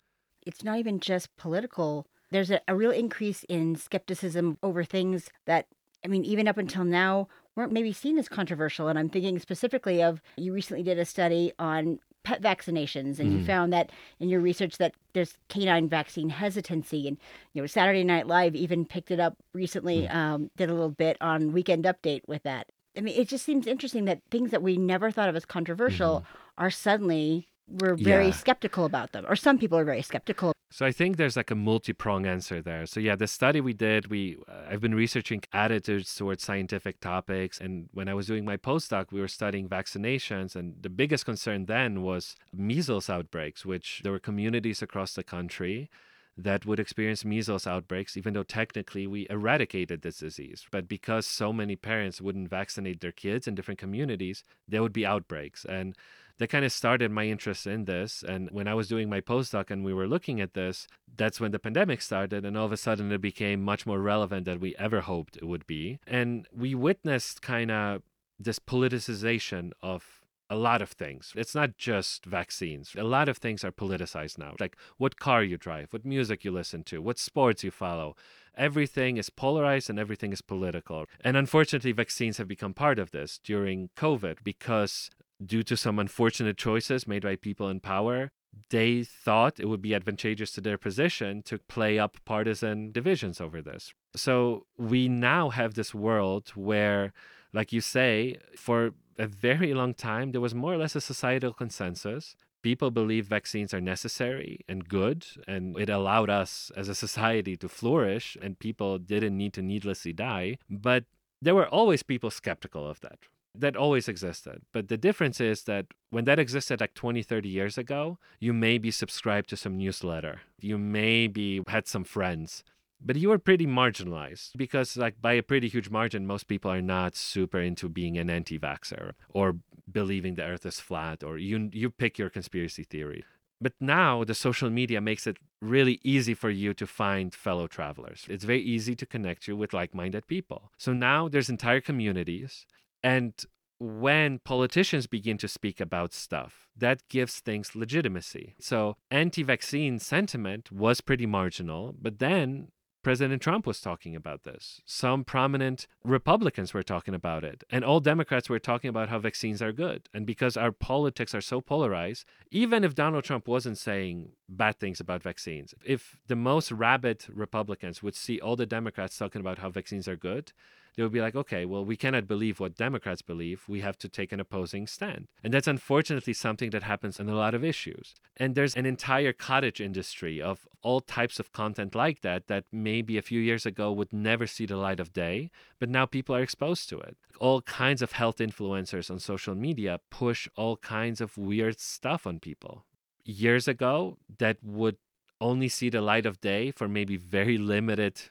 It's 0.46 0.64
not 0.64 0.78
even 0.78 1.00
just 1.00 1.36
political. 1.36 2.06
There's 2.30 2.52
a, 2.52 2.62
a 2.68 2.76
real 2.76 2.92
increase 2.92 3.44
in 3.50 3.76
skepticism 3.76 4.60
over 4.62 4.84
things 4.84 5.32
that 5.48 5.66
I 6.04 6.08
mean, 6.08 6.26
even 6.26 6.48
up 6.48 6.58
until 6.58 6.84
now, 6.84 7.28
weren't 7.56 7.72
maybe 7.72 7.94
seen 7.94 8.18
as 8.18 8.30
controversial. 8.30 8.88
And 8.88 8.98
I'm 8.98 9.10
thinking 9.10 9.40
specifically 9.40 10.02
of 10.02 10.22
you 10.38 10.54
recently 10.54 10.84
did 10.84 10.98
a 10.98 11.06
study 11.06 11.52
on 11.60 12.00
pet 12.24 12.42
vaccinations 12.42 13.20
and 13.20 13.32
mm. 13.32 13.40
you 13.40 13.46
found 13.46 13.74
that 13.74 13.92
in 14.20 14.30
your 14.30 14.40
research 14.40 14.78
that 14.78 14.94
there's 15.14 15.38
canine 15.50 15.90
vaccine 15.90 16.30
hesitancy 16.30 17.08
and 17.08 17.18
you 17.54 17.62
know 17.62 17.66
saturday 17.66 18.04
night 18.04 18.28
live 18.28 18.56
even 18.56 18.86
picked 18.86 19.10
it 19.10 19.20
up 19.20 19.36
recently 19.54 20.04
mm. 20.04 20.14
um, 20.14 20.52
did 20.56 20.70
a 20.70 20.74
little 20.74 20.90
bit 20.90 21.18
on 21.20 21.52
weekend 21.52 21.86
update 21.86 22.22
with 22.28 22.44
that 22.44 22.68
i 22.96 23.02
mean 23.02 23.20
it 23.20 23.28
just 23.28 23.44
seems 23.44 23.66
interesting 23.66 24.06
that 24.06 24.22
things 24.30 24.52
that 24.52 24.62
we 24.62 24.78
never 24.78 25.10
thought 25.10 25.30
of 25.30 25.36
as 25.36 25.46
controversial 25.46 26.20
mm. 26.22 26.38
are 26.60 26.70
suddenly 26.70 27.48
we're 27.68 27.96
very 27.96 28.28
yeah. 28.28 28.32
skeptical 28.32 28.86
about 28.86 29.12
them 29.12 29.26
or 29.28 29.36
some 29.36 29.58
people 29.58 29.78
are 29.78 29.86
very 29.86 30.02
skeptical 30.02 30.54
so 30.74 30.86
I 30.86 30.94
think 30.94 31.18
there's 31.18 31.36
like 31.36 31.52
a 31.52 31.56
multi-prong 31.56 32.26
answer 32.26 32.62
there. 32.62 32.86
So 32.86 33.02
yeah, 33.02 33.18
the 33.18 33.28
study 33.28 33.60
we 33.60 33.74
did, 33.74 34.08
we 34.08 34.38
uh, 34.48 34.70
I've 34.70 34.80
been 34.80 34.96
researching 34.96 35.44
attitudes 35.52 36.16
towards 36.16 36.46
scientific 36.46 37.02
topics, 37.02 37.60
and 37.60 37.90
when 37.92 38.08
I 38.08 38.14
was 38.14 38.28
doing 38.28 38.46
my 38.46 38.56
postdoc, 38.56 39.12
we 39.12 39.20
were 39.20 39.28
studying 39.28 39.68
vaccinations, 39.68 40.56
and 40.56 40.76
the 40.82 40.90
biggest 40.90 41.26
concern 41.26 41.66
then 41.66 42.04
was 42.04 42.38
measles 42.54 43.10
outbreaks, 43.10 43.66
which 43.66 44.00
there 44.04 44.14
were 44.14 44.20
communities 44.20 44.82
across 44.82 45.14
the 45.14 45.26
country 45.26 45.90
that 46.38 46.66
would 46.66 46.80
experience 46.80 47.26
measles 47.26 47.68
outbreaks, 47.68 48.16
even 48.16 48.34
though 48.34 48.44
technically 48.44 49.06
we 49.06 49.28
eradicated 49.30 50.02
this 50.02 50.20
disease. 50.20 50.66
But 50.72 50.88
because 50.88 51.28
so 51.28 51.52
many 51.52 51.76
parents 51.76 52.22
wouldn't 52.22 52.50
vaccinate 52.50 53.02
their 53.02 53.12
kids 53.12 53.46
in 53.46 53.56
different 53.56 53.80
communities, 53.80 54.46
there 54.70 54.82
would 54.82 54.94
be 54.94 55.06
outbreaks. 55.06 55.66
And 55.66 55.98
that 56.42 56.50
kind 56.50 56.66
of 56.66 56.72
started 56.72 57.12
my 57.12 57.26
interest 57.26 57.68
in 57.68 57.86
this. 57.86 58.24
And 58.28 58.50
when 58.50 58.68
I 58.68 58.74
was 58.74 58.88
doing 58.88 59.08
my 59.08 59.22
postdoc 59.22 59.70
and 59.70 59.86
we 59.86 59.94
were 59.94 60.08
looking 60.08 60.42
at 60.42 60.56
this, 60.56 60.88
that's 61.16 61.40
when 61.40 61.52
the 61.52 61.60
pandemic 61.60 62.02
started. 62.02 62.44
And 62.44 62.58
all 62.58 62.66
of 62.66 62.72
a 62.72 62.78
sudden 62.78 63.12
it 63.12 63.22
became 63.22 63.62
much 63.62 63.86
more 63.86 64.00
relevant 64.00 64.46
than 64.46 64.60
we 64.60 64.76
ever 64.78 65.02
hoped 65.02 65.38
it 65.38 65.46
would 65.46 65.68
be. 65.68 66.00
And 66.08 66.48
we 66.52 66.74
witnessed 66.74 67.44
kind 67.44 67.70
of 67.70 68.02
this 68.40 68.58
politicization 68.58 69.70
of 69.84 70.22
a 70.50 70.56
lot 70.56 70.82
of 70.82 70.90
things. 70.90 71.32
It's 71.36 71.54
not 71.54 71.78
just 71.78 72.26
vaccines. 72.26 72.96
A 72.98 73.04
lot 73.04 73.30
of 73.30 73.38
things 73.38 73.64
are 73.64 73.72
politicized 73.72 74.40
now. 74.40 74.56
Like 74.60 74.76
what 74.98 75.20
car 75.20 75.44
you 75.44 75.58
drive, 75.58 75.94
what 75.94 76.06
music 76.06 76.44
you 76.44 76.52
listen 76.52 76.84
to, 76.86 77.04
what 77.04 77.20
sports 77.20 77.64
you 77.64 77.70
follow. 77.70 78.16
Everything 78.58 79.18
is 79.18 79.30
polarized 79.30 79.92
and 79.92 80.00
everything 80.00 80.34
is 80.34 80.42
political. 80.42 81.06
And 81.24 81.38
unfortunately, 81.38 81.92
vaccines 81.92 82.38
have 82.40 82.48
become 82.48 82.74
part 82.74 82.98
of 82.98 83.12
this 83.12 83.40
during 83.44 83.92
COVID 83.96 84.40
because 84.44 85.12
due 85.46 85.64
to 85.64 85.78
some 85.78 86.00
unfortunate 86.00 86.58
choices 86.58 87.08
made 87.08 87.24
by 87.24 87.36
people 87.36 87.70
in 87.70 87.80
power, 87.80 88.32
they 88.70 89.04
thought 89.04 89.60
it 89.60 89.68
would 89.68 89.82
be 89.82 89.96
advantageous 89.96 90.52
to 90.52 90.62
their 90.62 90.78
position 90.78 91.42
to 91.44 91.58
play 91.58 91.98
up 91.98 92.18
partisan 92.26 92.92
divisions 92.92 93.40
over 93.40 93.62
this. 93.62 93.94
So 94.16 94.66
we 94.78 95.08
now 95.08 95.50
have 95.50 95.74
this 95.74 95.94
world 95.94 96.50
where, 96.56 97.14
like 97.54 97.72
you 97.72 97.82
say, 97.82 98.38
for 98.56 98.92
a 99.18 99.28
very 99.28 99.74
long 99.74 99.94
time, 99.94 100.32
there 100.32 100.42
was 100.42 100.56
more 100.56 100.74
or 100.74 100.78
less 100.78 100.96
a 100.96 101.02
societal 101.02 101.54
consensus. 101.54 102.36
People 102.62 102.92
believe 102.92 103.26
vaccines 103.26 103.74
are 103.74 103.82
necessary 103.82 104.60
and 104.68 104.88
good, 104.88 105.26
and 105.48 105.78
it 105.80 105.90
allowed 105.90 106.30
us 106.30 106.72
as 106.76 106.90
a 106.90 106.96
society 106.96 107.58
to 107.58 107.68
flourish, 107.68 108.38
and 108.42 108.60
people 108.60 109.00
didn't 109.00 109.38
need 109.38 109.54
to 109.54 109.62
needlessly 109.62 110.14
die. 110.14 110.58
But 110.70 111.06
there 111.42 111.56
were 111.56 111.68
always 111.68 112.04
people 112.04 112.30
skeptical 112.30 112.88
of 112.88 113.00
that 113.02 113.20
that 113.56 113.76
always 113.76 114.08
existed. 114.08 114.62
But 114.72 114.88
the 114.88 114.98
difference 114.98 115.42
is 115.42 115.64
that 115.64 115.88
when 116.10 116.26
that 116.26 116.40
existed 116.40 116.82
like 116.82 116.94
20, 116.94 117.22
30 117.22 117.50
years 117.50 117.78
ago, 117.78 118.18
you 118.40 118.54
maybe 118.54 118.92
subscribed 118.92 119.50
to 119.50 119.58
some 119.58 119.78
newsletter. 119.78 120.42
You 120.60 120.78
maybe 120.78 121.62
had 121.68 121.88
some 121.88 122.04
friends. 122.04 122.64
But 123.04 123.16
you 123.16 123.30
were 123.30 123.40
pretty 123.40 123.66
marginalized 123.66 124.52
because, 124.56 124.96
like, 124.96 125.20
by 125.20 125.34
a 125.34 125.42
pretty 125.42 125.68
huge 125.68 125.90
margin, 125.90 126.28
most 126.28 126.48
people 126.48 126.70
are 126.70 126.84
not 126.84 127.16
super 127.16 127.60
into 127.60 127.90
being 127.90 128.16
an 128.18 128.30
anti 128.30 128.60
vaxxer 128.60 129.14
or 129.30 129.58
believing 129.92 130.36
the 130.36 130.44
earth 130.44 130.68
is 130.68 130.80
flat 130.80 131.24
or 131.24 131.40
you, 131.40 131.70
you 131.74 131.90
pick 131.90 132.20
your 132.20 132.30
conspiracy 132.30 132.84
theory. 132.84 133.24
But 133.60 133.74
now 133.80 134.24
the 134.24 134.34
social 134.34 134.70
media 134.70 135.02
makes 135.02 135.28
it 135.28 135.38
really 135.62 136.00
easy 136.04 136.34
for 136.34 136.50
you 136.50 136.74
to 136.76 136.88
find 136.88 137.34
fellow 137.34 137.68
travelers. 137.68 138.26
It's 138.28 138.44
very 138.44 138.62
easy 138.62 138.96
to 138.96 139.06
connect 139.06 139.48
you 139.48 139.56
with 139.56 139.74
like 139.74 139.94
minded 139.94 140.28
people. 140.28 140.72
So 140.78 140.94
now 140.94 141.28
there's 141.28 141.50
entire 141.50 141.82
communities 141.82 142.66
and 143.04 143.34
when 143.80 144.38
politicians 144.40 145.08
begin 145.08 145.40
to 145.40 145.48
speak 145.48 145.82
about 145.82 146.14
stuff, 146.14 146.68
that 146.78 147.02
gives 147.10 147.40
things 147.40 147.76
legitimacy. 147.76 148.54
So, 148.60 148.96
anti 149.10 149.42
vaccine 149.42 149.98
sentiment 149.98 150.72
was 150.72 151.02
pretty 151.02 151.26
marginal, 151.26 151.96
but 152.00 152.20
then 152.20 152.68
President 153.04 153.42
Trump 153.42 153.66
was 153.66 153.82
talking 153.82 154.16
about 154.16 154.44
this. 154.44 154.82
Some 154.86 155.24
prominent 155.24 155.88
Republicans 156.04 156.74
were 156.74 156.84
talking 156.84 157.16
about 157.16 157.44
it. 157.44 157.64
And 157.72 157.84
all 157.84 158.00
Democrats 158.00 158.48
were 158.48 158.60
talking 158.60 158.90
about 158.90 159.10
how 159.10 159.18
vaccines 159.18 159.62
are 159.62 159.72
good. 159.72 160.08
And 160.14 160.26
because 160.26 160.56
our 160.56 160.72
politics 160.72 161.34
are 161.34 161.42
so 161.42 161.62
polarized, 161.62 162.26
even 162.52 162.84
if 162.84 162.94
Donald 162.94 163.24
Trump 163.24 163.48
wasn't 163.48 163.80
saying 163.80 164.34
bad 164.48 164.80
things 164.80 165.00
about 165.00 165.24
vaccines, 165.24 165.74
if 165.84 166.20
the 166.28 166.36
most 166.36 166.72
rabid 166.72 167.26
Republicans 167.28 168.04
would 168.04 168.16
see 168.16 168.40
all 168.40 168.56
the 168.56 168.68
Democrats 168.68 169.18
talking 169.18 169.42
about 169.42 169.58
how 169.58 169.70
vaccines 169.72 170.08
are 170.08 170.16
good, 170.16 170.54
they 170.96 171.04
would 171.04 171.12
be 171.12 171.22
like, 171.22 171.36
okay, 171.36 171.66
well, 171.66 171.86
we 171.86 171.96
cannot 171.96 172.28
believe 172.28 172.60
what 172.60 172.76
Democrats 172.76 173.22
believe. 173.22 173.64
We 173.68 173.82
have 173.82 173.98
to 174.00 174.10
take 174.10 174.32
an 174.32 174.40
opposing 174.40 174.88
stand. 174.88 175.28
And 175.44 175.54
that's 175.54 175.68
unfortunately 175.68 176.34
something 176.34 176.70
that 176.72 176.84
happens 176.84 177.20
in 177.20 177.30
a 177.30 177.36
lot 177.36 177.54
of 177.54 177.64
issues. 177.64 178.16
And 178.38 178.56
there's 178.56 178.76
an 178.76 178.86
entire 178.86 179.34
cottage 179.34 179.80
industry 179.80 180.42
of 180.42 180.68
all 180.82 181.00
types 181.00 181.40
of 181.40 181.54
content 181.54 181.96
like 181.96 182.22
that 182.22 182.48
that 182.48 182.66
maybe 182.72 183.18
a 183.18 183.22
few 183.22 183.40
years 183.40 183.66
ago 183.66 183.92
would 183.92 184.12
never 184.12 184.48
see 184.48 184.66
the 184.66 184.76
light 184.76 185.00
of 185.00 185.14
day, 185.14 185.50
but 185.80 185.90
now 185.90 186.06
people 186.06 186.36
are 186.36 186.42
exposed 186.42 186.90
to 186.90 187.00
it. 187.00 187.16
All 187.40 187.62
kinds 187.62 188.02
of 188.02 188.14
health 188.14 188.38
influencers 188.38 189.10
on 189.10 189.20
social 189.20 189.56
media 189.56 190.00
push 190.10 190.48
all 190.56 190.78
kinds 190.78 191.22
of 191.22 191.38
weird 191.38 191.80
stuff 191.80 192.28
on 192.28 192.40
people. 192.40 192.86
Years 193.24 193.68
ago, 193.68 194.18
that 194.40 194.58
would 194.64 194.98
only 195.40 195.70
see 195.70 195.90
the 195.90 196.02
light 196.02 196.26
of 196.26 196.42
day 196.42 196.72
for 196.72 196.88
maybe 196.88 197.18
very 197.18 197.58
limited 197.58 198.22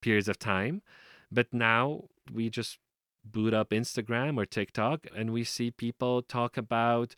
periods 0.00 0.28
of 0.28 0.38
time. 0.38 0.82
But 1.30 1.52
now 1.52 2.04
we 2.32 2.50
just 2.50 2.78
boot 3.24 3.52
up 3.52 3.70
Instagram 3.70 4.38
or 4.38 4.46
TikTok 4.46 5.06
and 5.14 5.32
we 5.32 5.44
see 5.44 5.70
people 5.70 6.22
talk 6.22 6.56
about 6.56 7.16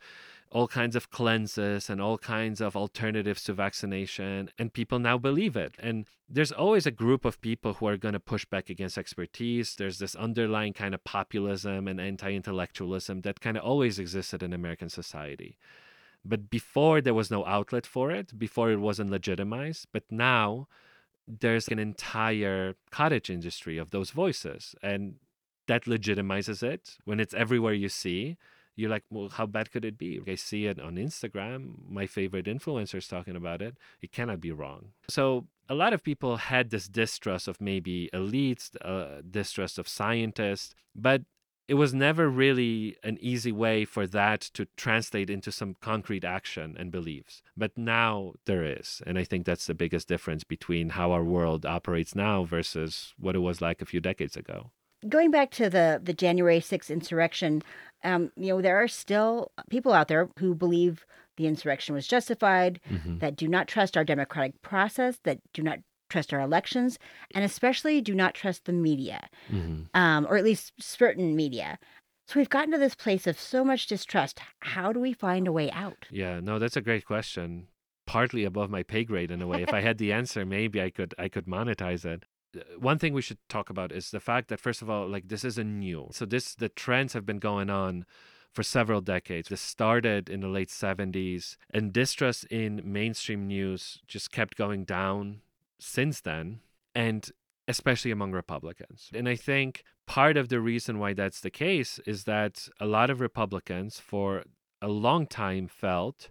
all 0.50 0.66
kinds 0.66 0.96
of 0.96 1.10
cleanses 1.10 1.90
and 1.90 2.00
all 2.00 2.16
kinds 2.16 2.60
of 2.62 2.74
alternatives 2.74 3.44
to 3.44 3.52
vaccination 3.52 4.50
and 4.58 4.72
people 4.72 4.98
now 4.98 5.18
believe 5.18 5.56
it. 5.56 5.74
And 5.78 6.06
there's 6.28 6.52
always 6.52 6.86
a 6.86 6.90
group 6.90 7.26
of 7.26 7.40
people 7.42 7.74
who 7.74 7.86
are 7.86 7.98
going 7.98 8.14
to 8.14 8.20
push 8.20 8.46
back 8.46 8.70
against 8.70 8.96
expertise. 8.96 9.74
There's 9.76 9.98
this 9.98 10.16
underlying 10.16 10.72
kind 10.72 10.94
of 10.94 11.04
populism 11.04 11.86
and 11.86 12.00
anti-intellectualism 12.00 13.20
that 13.22 13.40
kind 13.40 13.58
of 13.58 13.64
always 13.64 13.98
existed 13.98 14.42
in 14.42 14.54
american 14.54 14.88
society. 14.88 15.58
But 16.24 16.50
before 16.50 17.00
there 17.00 17.14
was 17.14 17.30
no 17.30 17.44
outlet 17.44 17.86
for 17.86 18.10
it. 18.10 18.38
Before 18.38 18.70
it 18.70 18.80
wasn't 18.80 19.10
legitimized. 19.10 19.86
But 19.92 20.04
now 20.10 20.68
there's 21.28 21.68
an 21.68 21.78
entire 21.78 22.74
cottage 22.90 23.28
industry 23.28 23.76
of 23.78 23.90
those 23.90 24.10
voices 24.10 24.74
and 24.82 25.16
that 25.66 25.84
legitimizes 25.84 26.62
it. 26.62 26.96
When 27.04 27.20
it's 27.20 27.34
everywhere 27.34 27.74
you 27.74 27.88
see 27.88 28.36
you're 28.76 28.90
like 28.90 29.02
well 29.10 29.28
how 29.28 29.44
bad 29.44 29.70
could 29.70 29.84
it 29.84 29.98
be? 29.98 30.20
I 30.26 30.36
see 30.36 30.66
it 30.66 30.80
on 30.80 30.96
instagram. 30.96 31.74
My 31.88 32.06
favorite 32.06 32.46
influencers 32.46 33.08
talking 33.08 33.36
about 33.36 33.60
it. 33.60 33.76
It 34.00 34.12
cannot 34.12 34.40
be 34.40 34.52
wrong. 34.52 34.92
So 35.08 35.46
a 35.68 35.74
lot 35.74 35.92
of 35.92 36.02
people 36.02 36.36
had 36.36 36.70
this 36.70 36.88
distrust 36.88 37.48
of 37.48 37.60
maybe 37.60 38.08
elites 38.14 38.70
uh, 38.82 39.20
distrust 39.28 39.78
of 39.78 39.86
scientists 39.88 40.74
but 40.94 41.22
it 41.68 41.74
was 41.74 41.92
never 41.92 42.28
really 42.30 42.96
an 43.04 43.18
easy 43.20 43.52
way 43.52 43.84
for 43.84 44.06
that 44.06 44.40
to 44.40 44.66
translate 44.76 45.28
into 45.28 45.52
some 45.52 45.76
concrete 45.82 46.24
action 46.24 46.74
and 46.78 46.90
beliefs. 46.90 47.42
But 47.56 47.76
now 47.76 48.32
there 48.46 48.64
is. 48.64 49.02
And 49.06 49.18
I 49.18 49.24
think 49.24 49.44
that's 49.44 49.66
the 49.66 49.74
biggest 49.74 50.08
difference 50.08 50.44
between 50.44 50.90
how 50.90 51.12
our 51.12 51.22
world 51.22 51.66
operates 51.66 52.14
now 52.14 52.44
versus 52.44 53.12
what 53.18 53.36
it 53.36 53.40
was 53.40 53.60
like 53.60 53.82
a 53.82 53.86
few 53.86 54.00
decades 54.00 54.34
ago. 54.34 54.70
Going 55.06 55.30
back 55.30 55.50
to 55.52 55.68
the, 55.68 56.00
the 56.02 56.14
January 56.14 56.58
6th 56.58 56.90
insurrection, 56.90 57.62
um, 58.02 58.32
you 58.34 58.48
know, 58.48 58.62
there 58.62 58.82
are 58.82 58.88
still 58.88 59.52
people 59.68 59.92
out 59.92 60.08
there 60.08 60.30
who 60.38 60.54
believe 60.54 61.04
the 61.36 61.46
insurrection 61.46 61.94
was 61.94 62.06
justified, 62.06 62.80
mm-hmm. 62.90 63.18
that 63.18 63.36
do 63.36 63.46
not 63.46 63.68
trust 63.68 63.96
our 63.96 64.04
democratic 64.04 64.60
process, 64.62 65.18
that 65.22 65.38
do 65.52 65.62
not 65.62 65.78
trust 66.08 66.32
our 66.32 66.40
elections, 66.40 66.98
and 67.34 67.44
especially 67.44 68.00
do 68.00 68.14
not 68.14 68.34
trust 68.34 68.64
the 68.64 68.72
media, 68.72 69.28
mm-hmm. 69.50 69.82
um, 69.94 70.26
or 70.28 70.36
at 70.36 70.44
least 70.44 70.72
certain 70.80 71.36
media. 71.36 71.78
So 72.26 72.38
we've 72.38 72.50
gotten 72.50 72.72
to 72.72 72.78
this 72.78 72.94
place 72.94 73.26
of 73.26 73.40
so 73.40 73.64
much 73.64 73.86
distrust. 73.86 74.40
How 74.60 74.92
do 74.92 75.00
we 75.00 75.14
find 75.14 75.48
a 75.48 75.52
way 75.52 75.70
out? 75.70 76.06
Yeah, 76.10 76.40
no, 76.40 76.58
that's 76.58 76.76
a 76.76 76.82
great 76.82 77.06
question. 77.06 77.68
Partly 78.06 78.44
above 78.44 78.70
my 78.70 78.82
pay 78.82 79.04
grade 79.04 79.30
in 79.30 79.40
a 79.40 79.46
way. 79.46 79.62
if 79.62 79.72
I 79.72 79.80
had 79.80 79.96
the 79.96 80.12
answer, 80.12 80.44
maybe 80.44 80.80
I 80.80 80.90
could 80.90 81.14
I 81.18 81.28
could 81.28 81.46
monetize 81.46 82.04
it. 82.04 82.24
Uh, 82.54 82.60
one 82.78 82.98
thing 82.98 83.14
we 83.14 83.22
should 83.22 83.38
talk 83.48 83.70
about 83.70 83.92
is 83.92 84.10
the 84.10 84.20
fact 84.20 84.48
that 84.48 84.60
first 84.60 84.82
of 84.82 84.90
all, 84.90 85.08
like 85.08 85.28
this 85.28 85.44
isn't 85.44 85.78
new. 85.78 86.08
So 86.12 86.26
this 86.26 86.54
the 86.54 86.68
trends 86.68 87.14
have 87.14 87.24
been 87.24 87.38
going 87.38 87.70
on 87.70 88.04
for 88.52 88.62
several 88.62 89.00
decades. 89.00 89.48
This 89.48 89.60
started 89.60 90.28
in 90.28 90.40
the 90.40 90.48
late 90.48 90.68
70s, 90.68 91.56
and 91.70 91.92
distrust 91.92 92.44
in 92.46 92.82
mainstream 92.84 93.46
news 93.46 94.00
just 94.06 94.32
kept 94.32 94.56
going 94.56 94.84
down 94.84 95.40
since 95.78 96.20
then, 96.20 96.60
and 96.94 97.30
especially 97.66 98.10
among 98.10 98.32
Republicans. 98.32 99.10
And 99.14 99.28
I 99.28 99.36
think 99.36 99.84
part 100.06 100.36
of 100.36 100.48
the 100.48 100.60
reason 100.60 100.98
why 100.98 101.12
that's 101.12 101.40
the 101.40 101.50
case 101.50 102.00
is 102.06 102.24
that 102.24 102.68
a 102.80 102.86
lot 102.86 103.10
of 103.10 103.20
Republicans 103.20 104.00
for 104.00 104.44
a 104.80 104.88
long 104.88 105.26
time 105.26 105.68
felt 105.68 106.30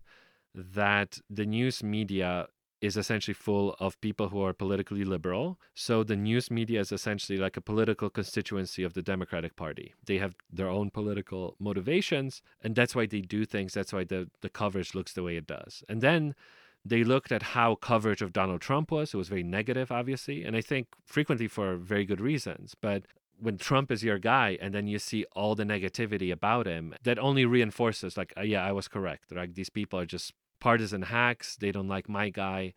that 0.53 1.19
the 1.29 1.45
news 1.45 1.83
media 1.83 2.47
is 2.81 2.95
essentially 2.95 3.33
full 3.33 3.75
of 3.79 3.99
people 4.01 4.29
who 4.29 4.41
are 4.43 4.53
politically 4.53 5.03
liberal. 5.03 5.59
So 5.73 6.03
the 6.03 6.15
news 6.15 6.51
media 6.51 6.79
is 6.79 6.91
essentially 6.91 7.39
like 7.39 7.57
a 7.57 7.61
political 7.61 8.09
constituency 8.09 8.83
of 8.83 8.93
the 8.93 9.01
Democratic 9.01 9.55
Party. 9.55 9.93
They 10.05 10.19
have 10.19 10.35
their 10.51 10.69
own 10.69 10.91
political 10.91 11.55
motivations, 11.59 12.41
and 12.61 12.75
that's 12.75 12.95
why 12.95 13.07
they 13.07 13.21
do 13.21 13.45
things. 13.45 13.73
That's 13.73 13.93
why 13.93 14.03
the, 14.03 14.29
the 14.41 14.49
coverage 14.49 14.93
looks 14.93 15.13
the 15.13 15.23
way 15.23 15.37
it 15.37 15.47
does. 15.47 15.83
And 15.89 16.01
then 16.01 16.35
they 16.89 17.03
looked 17.03 17.31
at 17.31 17.43
how 17.43 17.75
coverage 17.75 18.21
of 18.21 18.33
Donald 18.33 18.61
Trump 18.61 18.91
was. 18.91 19.13
It 19.13 19.17
was 19.17 19.29
very 19.29 19.43
negative, 19.43 19.91
obviously, 19.91 20.43
and 20.43 20.55
I 20.55 20.61
think 20.61 20.87
frequently 21.05 21.47
for 21.47 21.75
very 21.75 22.05
good 22.05 22.21
reasons. 22.21 22.75
But 22.79 23.03
when 23.39 23.57
Trump 23.57 23.91
is 23.91 24.03
your 24.03 24.19
guy 24.19 24.57
and 24.61 24.73
then 24.73 24.87
you 24.87 24.99
see 24.99 25.25
all 25.35 25.55
the 25.55 25.63
negativity 25.63 26.31
about 26.31 26.65
him, 26.65 26.95
that 27.03 27.19
only 27.19 27.45
reinforces, 27.45 28.17
like, 28.17 28.33
uh, 28.37 28.41
yeah, 28.41 28.65
I 28.65 28.71
was 28.71 28.87
correct. 28.87 29.31
Like, 29.31 29.55
these 29.55 29.69
people 29.69 29.99
are 29.99 30.05
just 30.05 30.33
partisan 30.59 31.03
hacks. 31.03 31.55
They 31.55 31.71
don't 31.71 31.87
like 31.87 32.09
my 32.09 32.29
guy. 32.29 32.73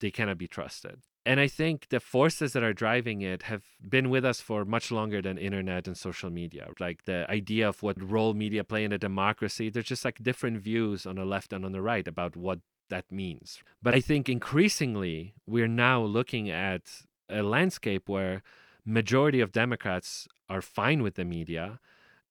They 0.00 0.10
cannot 0.10 0.38
be 0.38 0.46
trusted. 0.46 1.00
And 1.26 1.38
I 1.38 1.48
think 1.48 1.88
the 1.90 2.00
forces 2.00 2.54
that 2.54 2.62
are 2.62 2.72
driving 2.72 3.20
it 3.20 3.42
have 3.42 3.62
been 3.86 4.08
with 4.08 4.24
us 4.24 4.40
for 4.40 4.64
much 4.64 4.90
longer 4.90 5.20
than 5.20 5.36
internet 5.36 5.86
and 5.86 5.96
social 5.96 6.30
media. 6.30 6.68
Like 6.80 7.04
the 7.04 7.30
idea 7.30 7.68
of 7.68 7.82
what 7.82 8.00
role 8.02 8.32
media 8.32 8.64
play 8.64 8.84
in 8.84 8.92
a 8.92 8.98
democracy, 8.98 9.68
there's 9.68 9.84
just 9.84 10.04
like 10.04 10.22
different 10.22 10.58
views 10.58 11.04
on 11.04 11.16
the 11.16 11.26
left 11.26 11.52
and 11.52 11.64
on 11.64 11.72
the 11.72 11.82
right 11.82 12.08
about 12.08 12.36
what 12.36 12.60
that 12.90 13.10
means. 13.10 13.62
But 13.82 13.94
I 13.94 14.00
think 14.00 14.28
increasingly 14.28 15.34
we're 15.46 15.68
now 15.68 16.02
looking 16.02 16.50
at 16.50 16.82
a 17.28 17.42
landscape 17.42 18.08
where 18.08 18.42
majority 18.84 19.40
of 19.40 19.52
Democrats 19.52 20.28
are 20.48 20.60
fine 20.60 21.02
with 21.02 21.14
the 21.14 21.24
media 21.24 21.80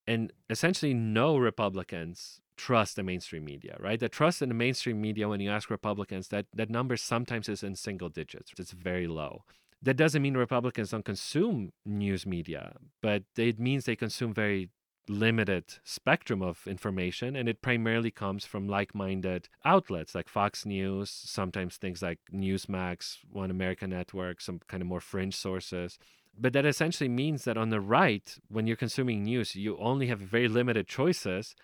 and 0.06 0.32
essentially 0.50 0.94
no 0.94 1.38
Republicans 1.38 2.42
trust 2.58 2.96
the 2.96 3.04
mainstream 3.04 3.46
media, 3.46 3.78
right? 3.80 4.00
The 4.00 4.10
trust 4.10 4.42
in 4.42 4.50
the 4.50 4.56
mainstream 4.56 5.00
media 5.00 5.30
when 5.30 5.40
you 5.40 5.50
ask 5.50 5.70
Republicans 5.70 6.28
that 6.28 6.46
that 6.54 6.70
number 6.70 6.98
sometimes 6.98 7.48
is 7.48 7.64
in 7.64 7.76
single 7.76 8.10
digits. 8.10 8.52
It's 8.60 8.72
very 8.72 9.08
low. 9.08 9.44
That 9.82 9.96
doesn't 9.96 10.22
mean 10.22 10.36
Republicans 10.36 10.90
don't 10.90 11.06
consume 11.06 11.72
news 11.86 12.26
media, 12.26 12.76
but 13.02 13.24
it 13.38 13.60
means 13.60 13.86
they 13.86 13.96
consume 13.96 14.34
very 14.34 14.70
limited 15.10 15.64
spectrum 15.84 16.42
of 16.42 16.68
information 16.68 17.36
and 17.36 17.50
it 17.50 17.62
primarily 17.62 18.12
comes 18.12 18.46
from 18.46 18.68
like-minded 18.68 19.50
outlets 19.66 20.14
like 20.14 20.30
Fox 20.30 20.66
News, 20.66 21.10
sometimes 21.10 21.78
things 21.78 22.02
like 22.02 22.20
Newsmax, 22.32 23.18
One 23.32 23.50
America 23.50 23.88
Network, 23.88 24.40
some 24.40 24.60
kind 24.68 24.82
of 24.82 24.88
more 24.88 25.02
fringe 25.02 25.36
sources. 25.36 25.98
But 26.38 26.54
that 26.54 26.66
essentially 26.66 27.10
means 27.10 27.44
that 27.44 27.58
on 27.58 27.70
the 27.70 27.82
right, 27.82 28.38
when 28.50 28.68
you're 28.68 28.78
consuming 28.78 29.24
news, 29.24 29.56
you 29.56 29.78
only 29.80 30.08
have 30.08 30.20
very 30.20 30.48
limited 30.48 30.88
choices 30.88 31.56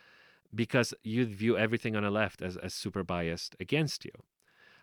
because 0.54 0.94
you 1.04 1.26
view 1.26 1.58
everything 1.58 1.96
on 1.96 2.04
the 2.04 2.10
left 2.10 2.42
as, 2.42 2.58
as 2.58 2.74
super 2.74 3.04
biased 3.04 3.56
against 3.60 4.06
you. 4.06 4.12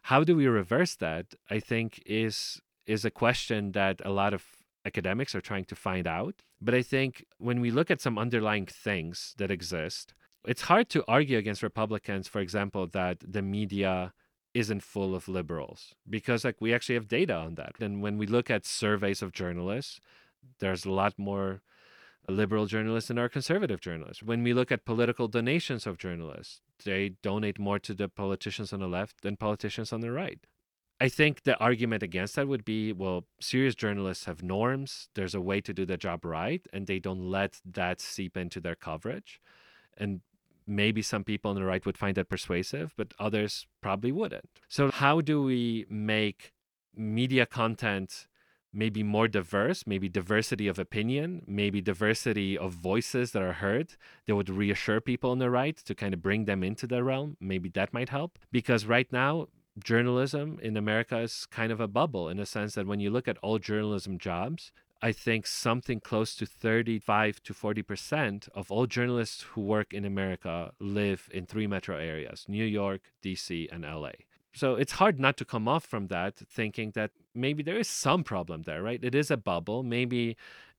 How 0.02 0.24
do 0.24 0.36
we 0.36 0.46
reverse 0.46 0.94
that? 0.96 1.34
I 1.50 1.60
think 1.60 2.02
is 2.06 2.60
is 2.84 3.04
a 3.04 3.10
question 3.10 3.72
that 3.72 4.00
a 4.04 4.10
lot 4.10 4.34
of 4.34 4.44
academics 4.84 5.34
are 5.34 5.40
trying 5.40 5.64
to 5.66 5.76
find 5.76 6.06
out. 6.06 6.42
But 6.60 6.74
I 6.74 6.82
think 6.82 7.24
when 7.38 7.60
we 7.60 7.70
look 7.70 7.90
at 7.90 8.00
some 8.00 8.18
underlying 8.18 8.66
things 8.66 9.34
that 9.38 9.50
exist, 9.50 10.14
it's 10.44 10.62
hard 10.62 10.88
to 10.90 11.04
argue 11.06 11.38
against 11.38 11.62
Republicans, 11.62 12.28
for 12.28 12.40
example, 12.40 12.86
that 12.88 13.18
the 13.26 13.42
media 13.42 14.12
isn't 14.54 14.82
full 14.82 15.14
of 15.14 15.28
liberals 15.28 15.94
because 16.08 16.44
like 16.44 16.60
we 16.60 16.74
actually 16.74 16.94
have 16.94 17.08
data 17.08 17.34
on 17.34 17.54
that. 17.54 17.72
And 17.80 18.02
when 18.02 18.18
we 18.18 18.26
look 18.26 18.50
at 18.50 18.66
surveys 18.66 19.22
of 19.22 19.32
journalists, 19.32 20.00
there's 20.58 20.84
a 20.84 20.90
lot 20.90 21.14
more 21.18 21.62
liberal 22.28 22.66
journalists 22.66 23.08
than 23.08 23.18
are 23.18 23.28
conservative 23.28 23.80
journalists. 23.80 24.22
When 24.22 24.42
we 24.42 24.52
look 24.52 24.70
at 24.70 24.84
political 24.84 25.28
donations 25.28 25.86
of 25.86 25.98
journalists, 25.98 26.60
they 26.84 27.14
donate 27.22 27.58
more 27.58 27.78
to 27.80 27.94
the 27.94 28.08
politicians 28.08 28.72
on 28.72 28.80
the 28.80 28.88
left 28.88 29.22
than 29.22 29.36
politicians 29.36 29.92
on 29.92 30.00
the 30.00 30.12
right. 30.12 30.40
I 31.02 31.08
think 31.08 31.42
the 31.42 31.58
argument 31.58 32.04
against 32.04 32.36
that 32.36 32.46
would 32.46 32.64
be 32.64 32.92
well, 32.92 33.24
serious 33.40 33.74
journalists 33.74 34.26
have 34.26 34.40
norms. 34.40 35.08
There's 35.16 35.34
a 35.34 35.40
way 35.40 35.60
to 35.60 35.72
do 35.72 35.84
the 35.84 35.96
job 35.96 36.24
right, 36.24 36.64
and 36.72 36.86
they 36.86 37.00
don't 37.00 37.28
let 37.28 37.60
that 37.64 38.00
seep 38.00 38.36
into 38.36 38.60
their 38.60 38.76
coverage. 38.76 39.40
And 39.98 40.20
maybe 40.64 41.02
some 41.02 41.24
people 41.24 41.50
on 41.50 41.56
the 41.56 41.64
right 41.64 41.84
would 41.84 41.98
find 41.98 42.14
that 42.18 42.28
persuasive, 42.28 42.94
but 42.96 43.14
others 43.18 43.66
probably 43.80 44.12
wouldn't. 44.12 44.60
So, 44.68 44.92
how 44.92 45.20
do 45.20 45.42
we 45.42 45.86
make 45.90 46.52
media 46.94 47.46
content 47.46 48.28
maybe 48.72 49.02
more 49.02 49.26
diverse, 49.26 49.84
maybe 49.84 50.08
diversity 50.08 50.68
of 50.68 50.78
opinion, 50.78 51.42
maybe 51.48 51.80
diversity 51.80 52.56
of 52.56 52.74
voices 52.74 53.32
that 53.32 53.42
are 53.42 53.54
heard 53.54 53.96
that 54.26 54.36
would 54.36 54.48
reassure 54.48 55.00
people 55.00 55.32
on 55.32 55.40
the 55.40 55.50
right 55.50 55.76
to 55.78 55.96
kind 55.96 56.14
of 56.14 56.22
bring 56.22 56.44
them 56.44 56.62
into 56.62 56.86
the 56.86 57.02
realm? 57.02 57.36
Maybe 57.40 57.68
that 57.70 57.92
might 57.92 58.08
help. 58.08 58.38
Because 58.52 58.86
right 58.86 59.12
now, 59.12 59.48
journalism 59.78 60.58
in 60.62 60.76
America 60.76 61.18
is 61.18 61.46
kind 61.50 61.72
of 61.72 61.80
a 61.80 61.88
bubble 61.88 62.28
in 62.28 62.36
the 62.36 62.46
sense 62.46 62.74
that 62.74 62.86
when 62.86 63.00
you 63.00 63.10
look 63.10 63.28
at 63.28 63.38
all 63.38 63.58
journalism 63.58 64.18
jobs, 64.18 64.72
I 65.00 65.10
think 65.10 65.46
something 65.46 65.98
close 65.98 66.36
to 66.36 66.46
35 66.46 67.42
to 67.42 67.54
40% 67.54 68.48
of 68.54 68.70
all 68.70 68.86
journalists 68.86 69.42
who 69.42 69.60
work 69.60 69.92
in 69.92 70.04
America 70.04 70.72
live 70.78 71.28
in 71.32 71.46
three 71.46 71.66
metro 71.66 71.96
areas 71.96 72.44
New 72.48 72.64
York, 72.64 73.10
DC, 73.22 73.68
and 73.72 73.82
LA. 73.82 74.12
So 74.54 74.74
it's 74.76 74.92
hard 74.92 75.18
not 75.18 75.36
to 75.38 75.44
come 75.44 75.66
off 75.66 75.84
from 75.84 76.08
that 76.08 76.36
thinking 76.36 76.92
that 76.94 77.10
maybe 77.34 77.62
there 77.62 77.78
is 77.78 77.88
some 77.88 78.22
problem 78.22 78.62
there, 78.62 78.82
right? 78.82 79.02
It 79.02 79.14
is 79.14 79.30
a 79.30 79.36
bubble. 79.36 79.82
Maybe 79.82 80.36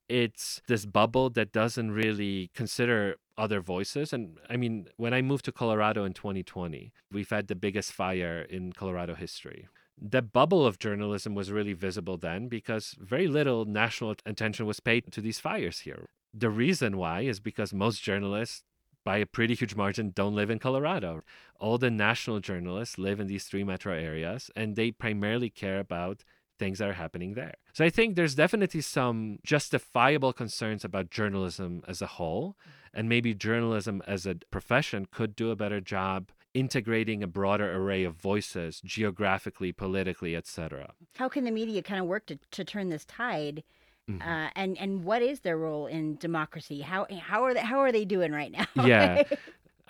it's 0.08 0.62
this 0.68 0.86
bubble 0.86 1.30
that 1.32 1.52
doesn't 1.52 1.92
really 1.92 2.52
consider 2.54 3.18
other 3.38 3.62
voices. 3.62 4.14
And 4.14 4.38
I 4.50 4.58
mean, 4.58 4.88
when 4.98 5.14
I 5.14 5.22
moved 5.22 5.46
to 5.46 5.52
Colorado 5.52 6.04
in 6.04 6.14
2020, 6.14 6.92
we've 7.12 7.30
had 7.30 7.48
the 7.48 7.56
biggest 7.56 7.92
fire 7.92 8.42
in 8.42 8.74
Colorado 8.74 9.16
history. 9.16 9.68
The 10.00 10.22
bubble 10.22 10.66
of 10.66 10.80
journalism 10.80 11.36
was 11.36 11.52
really 11.52 11.74
visible 11.74 12.18
then 12.18 12.48
because 12.48 12.96
very 13.00 13.28
little 13.28 13.66
national 13.66 14.16
attention 14.26 14.66
was 14.66 14.80
paid 14.80 15.12
to 15.12 15.22
these 15.22 15.40
fires 15.40 15.80
here. 15.82 16.10
The 16.34 16.50
reason 16.50 16.98
why 16.98 17.22
is 17.22 17.40
because 17.40 17.74
most 17.74 18.02
journalists, 18.02 18.64
by 19.06 19.18
a 19.18 19.26
pretty 19.26 19.54
huge 19.54 19.76
margin, 19.76 20.12
don't 20.16 20.34
live 20.34 20.50
in 20.50 20.60
Colorado. 20.60 21.22
All 21.60 21.78
the 21.78 21.92
national 21.92 22.40
journalists 22.40 22.98
live 22.98 23.20
in 23.20 23.28
these 23.28 23.46
three 23.46 23.64
metro 23.64 23.94
areas, 23.94 24.50
and 24.56 24.76
they 24.76 24.92
primarily 24.92 25.50
care 25.50 25.80
about 25.80 26.24
things 26.58 26.80
that 26.80 26.90
are 26.90 26.94
happening 26.94 27.34
there. 27.34 27.56
So 27.74 27.84
I 27.84 27.90
think 27.90 28.16
there's 28.16 28.36
definitely 28.36 28.82
some 28.82 29.40
justifiable 29.44 30.34
concerns 30.34 30.86
about 30.86 31.10
journalism 31.10 31.84
as 31.88 32.02
a 32.02 32.08
whole, 32.08 32.56
and 32.94 33.10
maybe 33.10 33.34
journalism 33.34 34.02
as 34.08 34.26
a 34.26 34.36
profession 34.52 35.08
could 35.12 35.36
do 35.36 35.52
a 35.52 35.56
better 35.56 35.82
job 35.82 36.32
integrating 36.54 37.24
a 37.24 37.28
broader 37.28 37.76
array 37.76 38.04
of 38.04 38.14
voices 38.14 38.82
geographically, 38.86 39.72
politically, 39.72 40.36
etc. 40.36 40.94
How 41.16 41.28
can 41.30 41.46
the 41.46 41.52
media 41.52 41.82
kind 41.82 42.00
of 42.00 42.06
work 42.06 42.28
to, 42.28 42.38
to 42.52 42.64
turn 42.64 42.90
this 42.90 43.06
tide? 43.06 43.64
Mm-hmm. 44.10 44.28
Uh, 44.28 44.50
and 44.56 44.78
and 44.78 45.04
what 45.06 45.22
is 45.22 45.40
their 45.40 45.58
role 45.58 45.88
in 45.88 46.18
democracy? 46.18 46.82
How 46.82 47.08
how 47.22 47.44
are 47.44 47.54
they 47.54 47.62
how 47.62 47.80
are 47.80 47.92
they 47.92 48.04
doing 48.04 48.34
right 48.34 48.52
now? 48.52 48.66
yeah, 48.86 49.24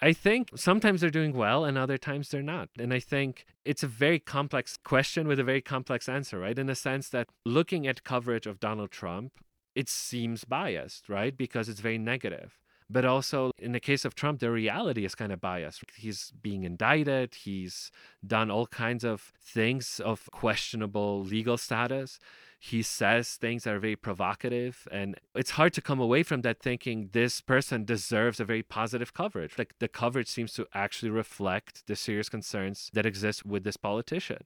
I 0.03 0.13
think 0.13 0.51
sometimes 0.55 1.01
they're 1.01 1.09
doing 1.09 1.33
well 1.33 1.65
and 1.65 1.77
other 1.77 1.97
times 1.97 2.29
they're 2.29 2.41
not. 2.43 2.69
And 2.77 2.93
I 2.93 2.99
think 2.99 3.45
it's 3.65 3.83
a 3.83 3.87
very 3.87 4.19
complex 4.19 4.77
question 4.83 5.27
with 5.27 5.39
a 5.39 5.43
very 5.43 5.61
complex 5.61 6.07
answer, 6.07 6.39
right? 6.39 6.59
In 6.59 6.67
the 6.67 6.75
sense 6.75 7.09
that 7.09 7.29
looking 7.45 7.87
at 7.87 8.03
coverage 8.03 8.45
of 8.45 8.59
Donald 8.59 8.91
Trump, 8.91 9.31
it 9.75 9.89
seems 9.89 10.43
biased, 10.43 11.09
right? 11.09 11.35
Because 11.35 11.69
it's 11.69 11.79
very 11.79 11.97
negative. 11.97 12.59
But 12.93 13.05
also, 13.05 13.51
in 13.57 13.71
the 13.71 13.79
case 13.79 14.05
of 14.05 14.13
Trump, 14.13 14.39
the 14.39 14.51
reality 14.51 15.03
is 15.03 15.15
kind 15.15 15.31
of 15.31 15.41
biased. 15.41 15.83
He's 15.95 16.31
being 16.43 16.63
indicted, 16.63 17.33
he's 17.33 17.89
done 18.25 18.51
all 18.51 18.67
kinds 18.67 19.03
of 19.03 19.33
things 19.41 19.99
of 19.99 20.29
questionable 20.31 21.23
legal 21.23 21.57
status. 21.57 22.19
He 22.59 22.83
says 22.83 23.33
things 23.33 23.63
that 23.63 23.73
are 23.73 23.79
very 23.79 23.95
provocative 23.95 24.87
and 24.91 25.19
it's 25.33 25.51
hard 25.59 25.73
to 25.73 25.81
come 25.81 25.99
away 25.99 26.21
from 26.21 26.41
that 26.43 26.59
thinking 26.61 27.09
this 27.11 27.41
person 27.41 27.83
deserves 27.83 28.39
a 28.39 28.45
very 28.45 28.61
positive 28.61 29.11
coverage. 29.11 29.57
Like 29.57 29.73
the 29.79 29.87
coverage 29.87 30.27
seems 30.27 30.53
to 30.53 30.67
actually 30.73 31.09
reflect 31.09 31.87
the 31.87 31.95
serious 31.95 32.29
concerns 32.29 32.91
that 32.93 33.07
exist 33.07 33.43
with 33.43 33.63
this 33.63 33.75
politician. 33.75 34.43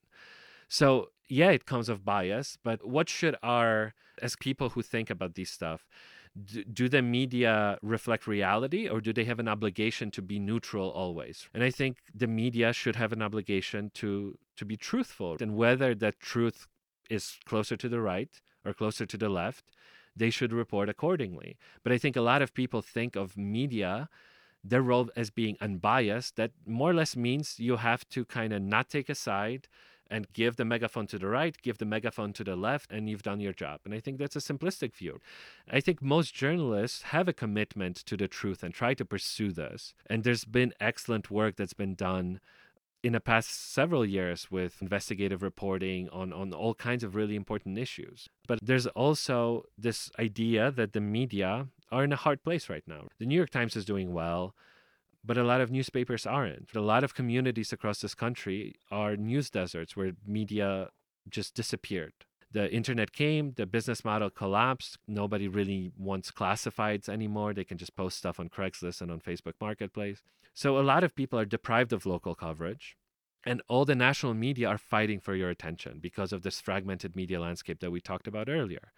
So 0.69 1.09
yeah 1.27 1.49
it 1.49 1.65
comes 1.65 1.89
of 1.89 2.05
bias 2.05 2.57
but 2.63 2.85
what 2.87 3.09
should 3.09 3.35
our 3.43 3.93
as 4.21 4.35
people 4.35 4.69
who 4.69 4.81
think 4.81 5.09
about 5.09 5.35
these 5.35 5.49
stuff 5.49 5.87
do 6.71 6.87
the 6.87 7.01
media 7.01 7.79
reflect 7.81 8.27
reality 8.27 8.87
or 8.87 9.01
do 9.01 9.11
they 9.11 9.23
have 9.23 9.39
an 9.39 9.47
obligation 9.47 10.11
to 10.11 10.21
be 10.21 10.37
neutral 10.39 10.89
always 10.89 11.49
and 11.53 11.63
i 11.63 11.71
think 11.71 11.97
the 12.13 12.27
media 12.27 12.71
should 12.71 12.95
have 12.95 13.11
an 13.11 13.21
obligation 13.21 13.89
to 13.93 14.37
to 14.55 14.65
be 14.65 14.77
truthful 14.77 15.37
and 15.39 15.55
whether 15.55 15.95
that 15.95 16.19
truth 16.19 16.67
is 17.09 17.37
closer 17.45 17.75
to 17.77 17.89
the 17.89 18.01
right 18.01 18.41
or 18.65 18.73
closer 18.73 19.05
to 19.05 19.17
the 19.17 19.29
left, 19.29 19.71
they 20.15 20.29
should 20.29 20.53
report 20.53 20.89
accordingly. 20.89 21.57
But 21.83 21.91
I 21.91 21.97
think 21.97 22.15
a 22.15 22.21
lot 22.21 22.41
of 22.41 22.53
people 22.53 22.81
think 22.81 23.15
of 23.15 23.37
media, 23.37 24.09
their 24.63 24.81
role 24.81 25.09
as 25.15 25.29
being 25.29 25.57
unbiased. 25.61 26.35
That 26.35 26.51
more 26.65 26.91
or 26.91 26.93
less 26.93 27.15
means 27.15 27.59
you 27.59 27.77
have 27.77 28.07
to 28.09 28.25
kind 28.25 28.53
of 28.53 28.61
not 28.61 28.89
take 28.89 29.09
a 29.09 29.15
side 29.15 29.67
and 30.09 30.31
give 30.33 30.55
the 30.55 30.65
megaphone 30.65 31.07
to 31.07 31.19
the 31.19 31.27
right, 31.27 31.55
give 31.61 31.77
the 31.77 31.85
megaphone 31.85 32.33
to 32.33 32.43
the 32.43 32.55
left, 32.55 32.91
and 32.91 33.09
you've 33.09 33.23
done 33.23 33.39
your 33.39 33.53
job. 33.53 33.81
And 33.85 33.93
I 33.93 33.99
think 33.99 34.17
that's 34.17 34.35
a 34.35 34.39
simplistic 34.39 34.93
view. 34.95 35.19
I 35.69 35.79
think 35.79 36.01
most 36.01 36.33
journalists 36.33 37.01
have 37.03 37.27
a 37.27 37.33
commitment 37.33 37.97
to 37.97 38.17
the 38.17 38.27
truth 38.27 38.63
and 38.63 38.73
try 38.73 38.93
to 38.93 39.05
pursue 39.05 39.51
this. 39.51 39.93
And 40.07 40.23
there's 40.23 40.45
been 40.45 40.73
excellent 40.79 41.29
work 41.31 41.55
that's 41.55 41.73
been 41.73 41.95
done 41.95 42.39
in 43.03 43.13
the 43.13 43.19
past 43.19 43.73
several 43.73 44.05
years 44.05 44.49
with 44.49 44.81
investigative 44.81 45.43
reporting 45.43 46.09
on, 46.09 46.33
on 46.33 46.53
all 46.53 46.73
kinds 46.73 47.03
of 47.03 47.15
really 47.15 47.35
important 47.35 47.77
issues. 47.77 48.27
But 48.47 48.59
there's 48.61 48.87
also 48.87 49.63
this 49.77 50.11
idea 50.19 50.71
that 50.71 50.93
the 50.93 51.01
media 51.01 51.67
are 51.91 52.03
in 52.03 52.11
a 52.11 52.17
hard 52.17 52.43
place 52.43 52.69
right 52.69 52.83
now. 52.87 53.07
The 53.19 53.25
New 53.25 53.35
York 53.35 53.49
Times 53.49 53.75
is 53.75 53.85
doing 53.85 54.13
well, 54.13 54.55
but 55.27 55.37
a 55.37 55.43
lot 55.43 55.59
of 55.59 55.69
newspapers 55.69 56.25
aren't. 56.25 56.73
A 56.73 56.79
lot 56.79 57.03
of 57.03 57.13
communities 57.13 57.73
across 57.73 57.99
this 57.99 58.15
country 58.15 58.75
are 58.89 59.17
news 59.17 59.49
deserts 59.49 59.95
where 59.95 60.13
media 60.25 60.89
just 61.29 61.53
disappeared. 61.53 62.13
The 62.49 62.73
internet 62.73 63.11
came, 63.11 63.51
the 63.57 63.65
business 63.65 64.05
model 64.05 64.29
collapsed. 64.29 64.97
Nobody 65.05 65.49
really 65.49 65.91
wants 65.97 66.31
classifieds 66.31 67.09
anymore. 67.09 67.53
They 67.53 67.65
can 67.65 67.77
just 67.77 67.97
post 67.97 68.17
stuff 68.17 68.39
on 68.39 68.47
Craigslist 68.47 69.01
and 69.01 69.11
on 69.11 69.19
Facebook 69.19 69.55
Marketplace. 69.59 70.23
So 70.53 70.79
a 70.79 70.81
lot 70.81 71.03
of 71.03 71.13
people 71.13 71.37
are 71.37 71.45
deprived 71.45 71.91
of 71.91 72.05
local 72.05 72.33
coverage. 72.33 72.95
And 73.45 73.61
all 73.67 73.83
the 73.83 73.95
national 73.95 74.33
media 74.33 74.69
are 74.69 74.77
fighting 74.77 75.19
for 75.19 75.35
your 75.35 75.49
attention 75.49 75.99
because 76.01 76.31
of 76.31 76.43
this 76.43 76.61
fragmented 76.61 77.15
media 77.15 77.39
landscape 77.39 77.81
that 77.81 77.91
we 77.91 77.99
talked 77.99 78.27
about 78.27 78.49
earlier. 78.49 78.93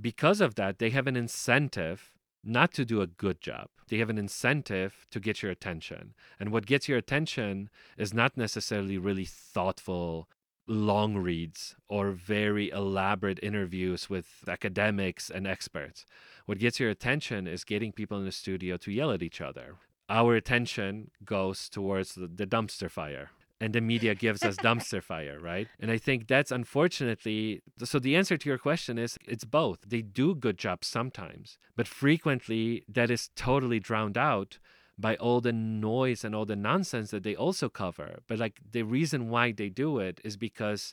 Because 0.00 0.40
of 0.40 0.56
that, 0.56 0.78
they 0.78 0.90
have 0.90 1.06
an 1.06 1.16
incentive 1.16 2.12
not 2.44 2.72
to 2.74 2.84
do 2.84 3.00
a 3.00 3.06
good 3.06 3.40
job. 3.40 3.68
They 3.88 3.98
have 3.98 4.10
an 4.10 4.18
incentive 4.18 5.06
to 5.10 5.20
get 5.20 5.42
your 5.42 5.50
attention. 5.50 6.14
And 6.38 6.50
what 6.50 6.66
gets 6.66 6.88
your 6.88 6.98
attention 6.98 7.70
is 7.96 8.14
not 8.14 8.36
necessarily 8.36 8.98
really 8.98 9.24
thoughtful 9.24 10.28
long 10.66 11.16
reads 11.16 11.74
or 11.88 12.10
very 12.10 12.70
elaborate 12.70 13.38
interviews 13.42 14.10
with 14.10 14.44
academics 14.46 15.30
and 15.30 15.46
experts. 15.46 16.04
What 16.44 16.58
gets 16.58 16.78
your 16.78 16.90
attention 16.90 17.46
is 17.46 17.64
getting 17.64 17.92
people 17.92 18.18
in 18.18 18.26
the 18.26 18.32
studio 18.32 18.76
to 18.78 18.92
yell 18.92 19.10
at 19.10 19.22
each 19.22 19.40
other, 19.40 19.76
our 20.10 20.34
attention 20.34 21.10
goes 21.24 21.68
towards 21.68 22.14
the, 22.14 22.26
the 22.26 22.46
dumpster 22.46 22.90
fire 22.90 23.30
and 23.60 23.74
the 23.74 23.80
media 23.80 24.14
gives 24.14 24.42
us 24.42 24.56
dumpster 24.56 25.02
fire, 25.02 25.38
right? 25.40 25.68
And 25.80 25.90
I 25.90 25.98
think 25.98 26.28
that's 26.28 26.52
unfortunately 26.52 27.62
so 27.82 27.98
the 27.98 28.16
answer 28.16 28.36
to 28.36 28.48
your 28.48 28.58
question 28.58 28.98
is 28.98 29.18
it's 29.26 29.44
both. 29.44 29.78
They 29.86 30.02
do 30.02 30.34
good 30.34 30.58
jobs 30.58 30.86
sometimes, 30.86 31.58
but 31.76 31.88
frequently 31.88 32.84
that 32.88 33.10
is 33.10 33.30
totally 33.34 33.80
drowned 33.80 34.18
out 34.18 34.58
by 34.98 35.16
all 35.16 35.40
the 35.40 35.52
noise 35.52 36.24
and 36.24 36.34
all 36.34 36.44
the 36.44 36.56
nonsense 36.56 37.10
that 37.10 37.22
they 37.22 37.36
also 37.36 37.68
cover. 37.68 38.20
But 38.26 38.38
like 38.38 38.60
the 38.72 38.82
reason 38.82 39.28
why 39.28 39.52
they 39.52 39.68
do 39.68 39.98
it 39.98 40.20
is 40.24 40.36
because 40.36 40.92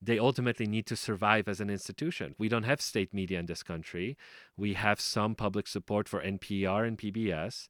they 0.00 0.18
ultimately 0.18 0.66
need 0.66 0.86
to 0.86 0.96
survive 0.96 1.48
as 1.48 1.60
an 1.60 1.70
institution. 1.70 2.34
We 2.38 2.50
don't 2.50 2.64
have 2.64 2.82
state 2.82 3.14
media 3.14 3.38
in 3.38 3.46
this 3.46 3.62
country. 3.62 4.16
We 4.56 4.74
have 4.74 5.00
some 5.00 5.34
public 5.34 5.66
support 5.66 6.06
for 6.06 6.22
NPR 6.22 6.86
and 6.86 6.98
PBS, 6.98 7.68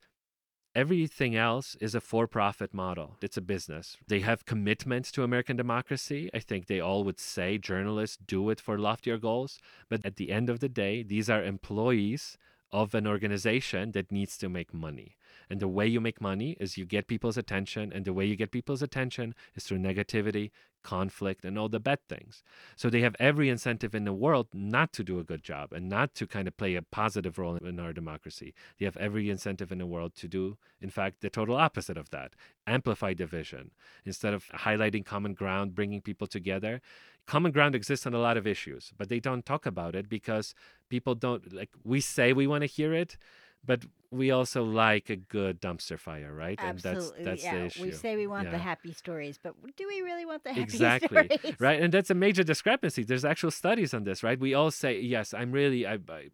Everything 0.77 1.35
else 1.35 1.75
is 1.81 1.95
a 1.95 2.03
for 2.03 2.27
profit 2.27 2.75
model. 2.75 3.17
It's 3.23 3.39
a 3.39 3.41
business. 3.41 3.97
They 4.09 4.21
have 4.21 4.45
commitments 4.45 5.11
to 5.13 5.23
American 5.23 5.57
democracy. 5.57 6.29
I 6.35 6.39
think 6.41 6.67
they 6.67 6.81
all 6.81 7.03
would 7.03 7.19
say 7.19 7.57
journalists 7.57 8.19
do 8.19 8.51
it 8.51 8.61
for 8.61 8.79
loftier 8.79 9.17
goals. 9.17 9.59
But 9.89 10.05
at 10.05 10.17
the 10.17 10.31
end 10.31 10.51
of 10.51 10.61
the 10.61 10.69
day, 10.69 11.03
these 11.03 11.31
are 11.31 11.43
employees 11.43 12.37
of 12.73 12.95
an 12.95 13.07
organization 13.07 13.93
that 13.93 14.13
needs 14.13 14.37
to 14.37 14.51
make 14.51 14.75
money. 14.75 15.17
And 15.51 15.61
the 15.61 15.69
way 15.69 15.87
you 15.87 16.01
make 16.01 16.21
money 16.21 16.57
is 16.61 16.77
you 16.77 16.85
get 16.85 17.07
people's 17.07 17.37
attention. 17.37 17.93
And 17.93 18.05
the 18.05 18.13
way 18.13 18.25
you 18.25 18.37
get 18.37 18.51
people's 18.51 18.83
attention 18.83 19.35
is 19.55 19.65
through 19.65 19.79
negativity, 19.79 20.51
conflict, 20.83 21.45
and 21.45 21.59
all 21.59 21.69
the 21.69 21.81
bad 21.81 21.99
things. 22.09 22.45
So 22.77 22.89
they 22.89 23.01
have 23.01 23.17
every 23.19 23.49
incentive 23.49 23.95
in 23.95 24.05
the 24.05 24.13
world 24.13 24.47
not 24.53 24.93
to 24.95 25.03
do 25.03 25.19
a 25.19 25.25
good 25.25 25.43
job 25.43 25.73
and 25.73 25.89
not 25.89 26.15
to 26.15 26.27
kind 26.27 26.47
of 26.47 26.57
play 26.57 26.77
a 26.77 26.83
positive 26.83 27.39
role 27.39 27.57
in 27.57 27.81
our 27.81 27.93
democracy. 27.93 28.55
They 28.79 28.85
have 28.85 28.97
every 28.97 29.29
incentive 29.29 29.73
in 29.73 29.79
the 29.79 29.87
world 29.87 30.15
to 30.17 30.29
do, 30.29 30.59
in 30.81 30.91
fact, 30.91 31.23
the 31.23 31.31
total 31.31 31.57
opposite 31.57 31.97
of 31.97 32.11
that 32.11 32.35
amplify 32.67 33.15
division. 33.15 33.73
Instead 34.05 34.33
of 34.33 34.47
highlighting 34.49 35.05
common 35.05 35.35
ground, 35.35 35.75
bringing 35.75 36.01
people 36.01 36.29
together, 36.29 36.81
common 37.27 37.51
ground 37.51 37.75
exists 37.75 38.07
on 38.07 38.15
a 38.15 38.21
lot 38.21 38.37
of 38.37 38.47
issues, 38.47 38.93
but 38.97 39.09
they 39.09 39.21
don't 39.21 39.45
talk 39.45 39.67
about 39.67 39.95
it 39.95 40.09
because 40.09 40.55
people 40.89 41.15
don't 41.15 41.53
like 41.53 41.71
we 41.85 42.01
say 42.01 42.33
we 42.33 42.47
want 42.47 42.63
to 42.63 42.67
hear 42.67 42.95
it, 42.95 43.19
but 43.67 43.85
we 44.11 44.31
also 44.31 44.63
like 44.63 45.11
a 45.11 45.17
good 45.17 45.61
dumpster 45.61 45.99
fire, 45.99 46.33
right? 46.33 46.59
Absolutely. 46.59 47.19
And 47.19 47.27
that's 47.27 47.43
that's 47.43 47.45
yeah. 47.45 47.55
the 47.55 47.67
issue. 47.67 47.83
We 47.83 47.93
say 47.93 48.17
we 48.17 48.27
want 48.27 48.45
yeah. 48.45 48.53
the 48.53 48.59
happy 48.59 48.93
stories, 48.93 49.39
but 49.43 49.55
do 49.77 49.87
we 49.87 50.01
really 50.01 50.25
want 50.25 50.45
the 50.45 50.53
happy 50.55 50.71
stories? 50.71 51.03
exactly. 51.03 51.39
stories? 51.39 51.61
Right. 51.61 51.81
And 51.81 51.93
that's 51.93 52.11
a 52.11 52.15
major 52.15 52.43
discrepancy. 52.43 53.03
There's 53.03 53.25
actual 53.25 53.51
studies 53.51 53.93
on 53.93 54.05
this, 54.05 54.23
right? 54.23 54.39
We 54.39 54.55
all 54.55 54.71
say, 54.71 55.01
yes, 55.01 55.35
I'm 55.35 55.53
really 55.53 55.87
I, 55.87 55.95
I 56.09 56.31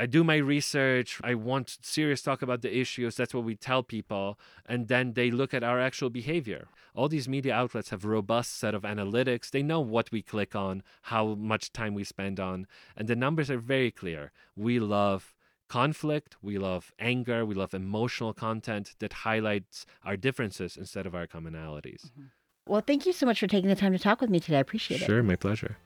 I 0.00 0.06
do 0.06 0.22
my 0.22 0.36
research. 0.36 1.20
I 1.24 1.34
want 1.34 1.78
serious 1.82 2.22
talk 2.22 2.40
about 2.40 2.62
the 2.62 2.76
issues. 2.76 3.16
That's 3.16 3.34
what 3.34 3.42
we 3.42 3.56
tell 3.56 3.82
people. 3.82 4.38
And 4.64 4.86
then 4.86 5.14
they 5.14 5.32
look 5.32 5.52
at 5.52 5.64
our 5.64 5.80
actual 5.80 6.08
behavior. 6.08 6.68
All 6.94 7.08
these 7.08 7.28
media 7.28 7.54
outlets 7.54 7.90
have 7.90 8.04
robust 8.04 8.56
set 8.58 8.76
of 8.76 8.82
analytics. 8.82 9.50
They 9.50 9.62
know 9.62 9.80
what 9.80 10.12
we 10.12 10.22
click 10.22 10.54
on, 10.54 10.84
how 11.02 11.34
much 11.34 11.72
time 11.72 11.94
we 11.94 12.04
spend 12.04 12.38
on, 12.38 12.68
and 12.96 13.08
the 13.08 13.16
numbers 13.16 13.50
are 13.50 13.58
very 13.58 13.90
clear. 13.90 14.30
We 14.56 14.78
love 14.78 15.34
conflict, 15.68 16.36
we 16.42 16.58
love 16.58 16.92
anger, 16.98 17.44
we 17.44 17.54
love 17.54 17.74
emotional 17.74 18.32
content 18.32 18.94
that 18.98 19.12
highlights 19.12 19.86
our 20.04 20.16
differences 20.16 20.76
instead 20.76 21.06
of 21.06 21.14
our 21.14 21.26
commonalities. 21.26 22.06
Mm-hmm. 22.06 22.24
Well, 22.66 22.82
thank 22.86 23.06
you 23.06 23.12
so 23.12 23.24
much 23.24 23.40
for 23.40 23.46
taking 23.46 23.68
the 23.68 23.76
time 23.76 23.92
to 23.92 23.98
talk 23.98 24.20
with 24.20 24.30
me 24.30 24.40
today. 24.40 24.58
I 24.58 24.60
appreciate 24.60 24.98
sure, 24.98 25.04
it. 25.04 25.08
Sure, 25.08 25.22
my 25.22 25.36
pleasure. 25.36 25.78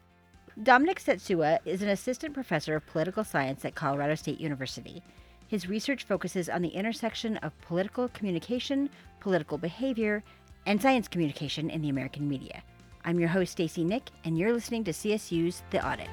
Dominik 0.60 0.98
Stecula 0.98 1.58
is 1.64 1.80
an 1.80 1.88
assistant 1.88 2.34
professor 2.34 2.76
of 2.76 2.86
political 2.86 3.24
science 3.24 3.64
at 3.64 3.74
Colorado 3.74 4.14
State 4.16 4.40
University. 4.40 5.02
His 5.48 5.68
research 5.68 6.04
focuses 6.04 6.48
on 6.48 6.62
the 6.62 6.68
intersection 6.68 7.36
of 7.38 7.58
political 7.60 8.08
communication, 8.08 8.90
political 9.20 9.58
behavior, 9.58 10.22
and 10.66 10.80
science 10.80 11.08
communication 11.08 11.70
in 11.70 11.82
the 11.82 11.88
American 11.88 12.28
media. 12.28 12.62
I'm 13.04 13.18
your 13.18 13.28
host, 13.28 13.52
Stacy 13.52 13.84
Nick, 13.84 14.10
and 14.24 14.38
you're 14.38 14.52
listening 14.52 14.84
to 14.84 14.92
CSU's 14.92 15.62
The 15.70 15.86
Audit. 15.86 16.08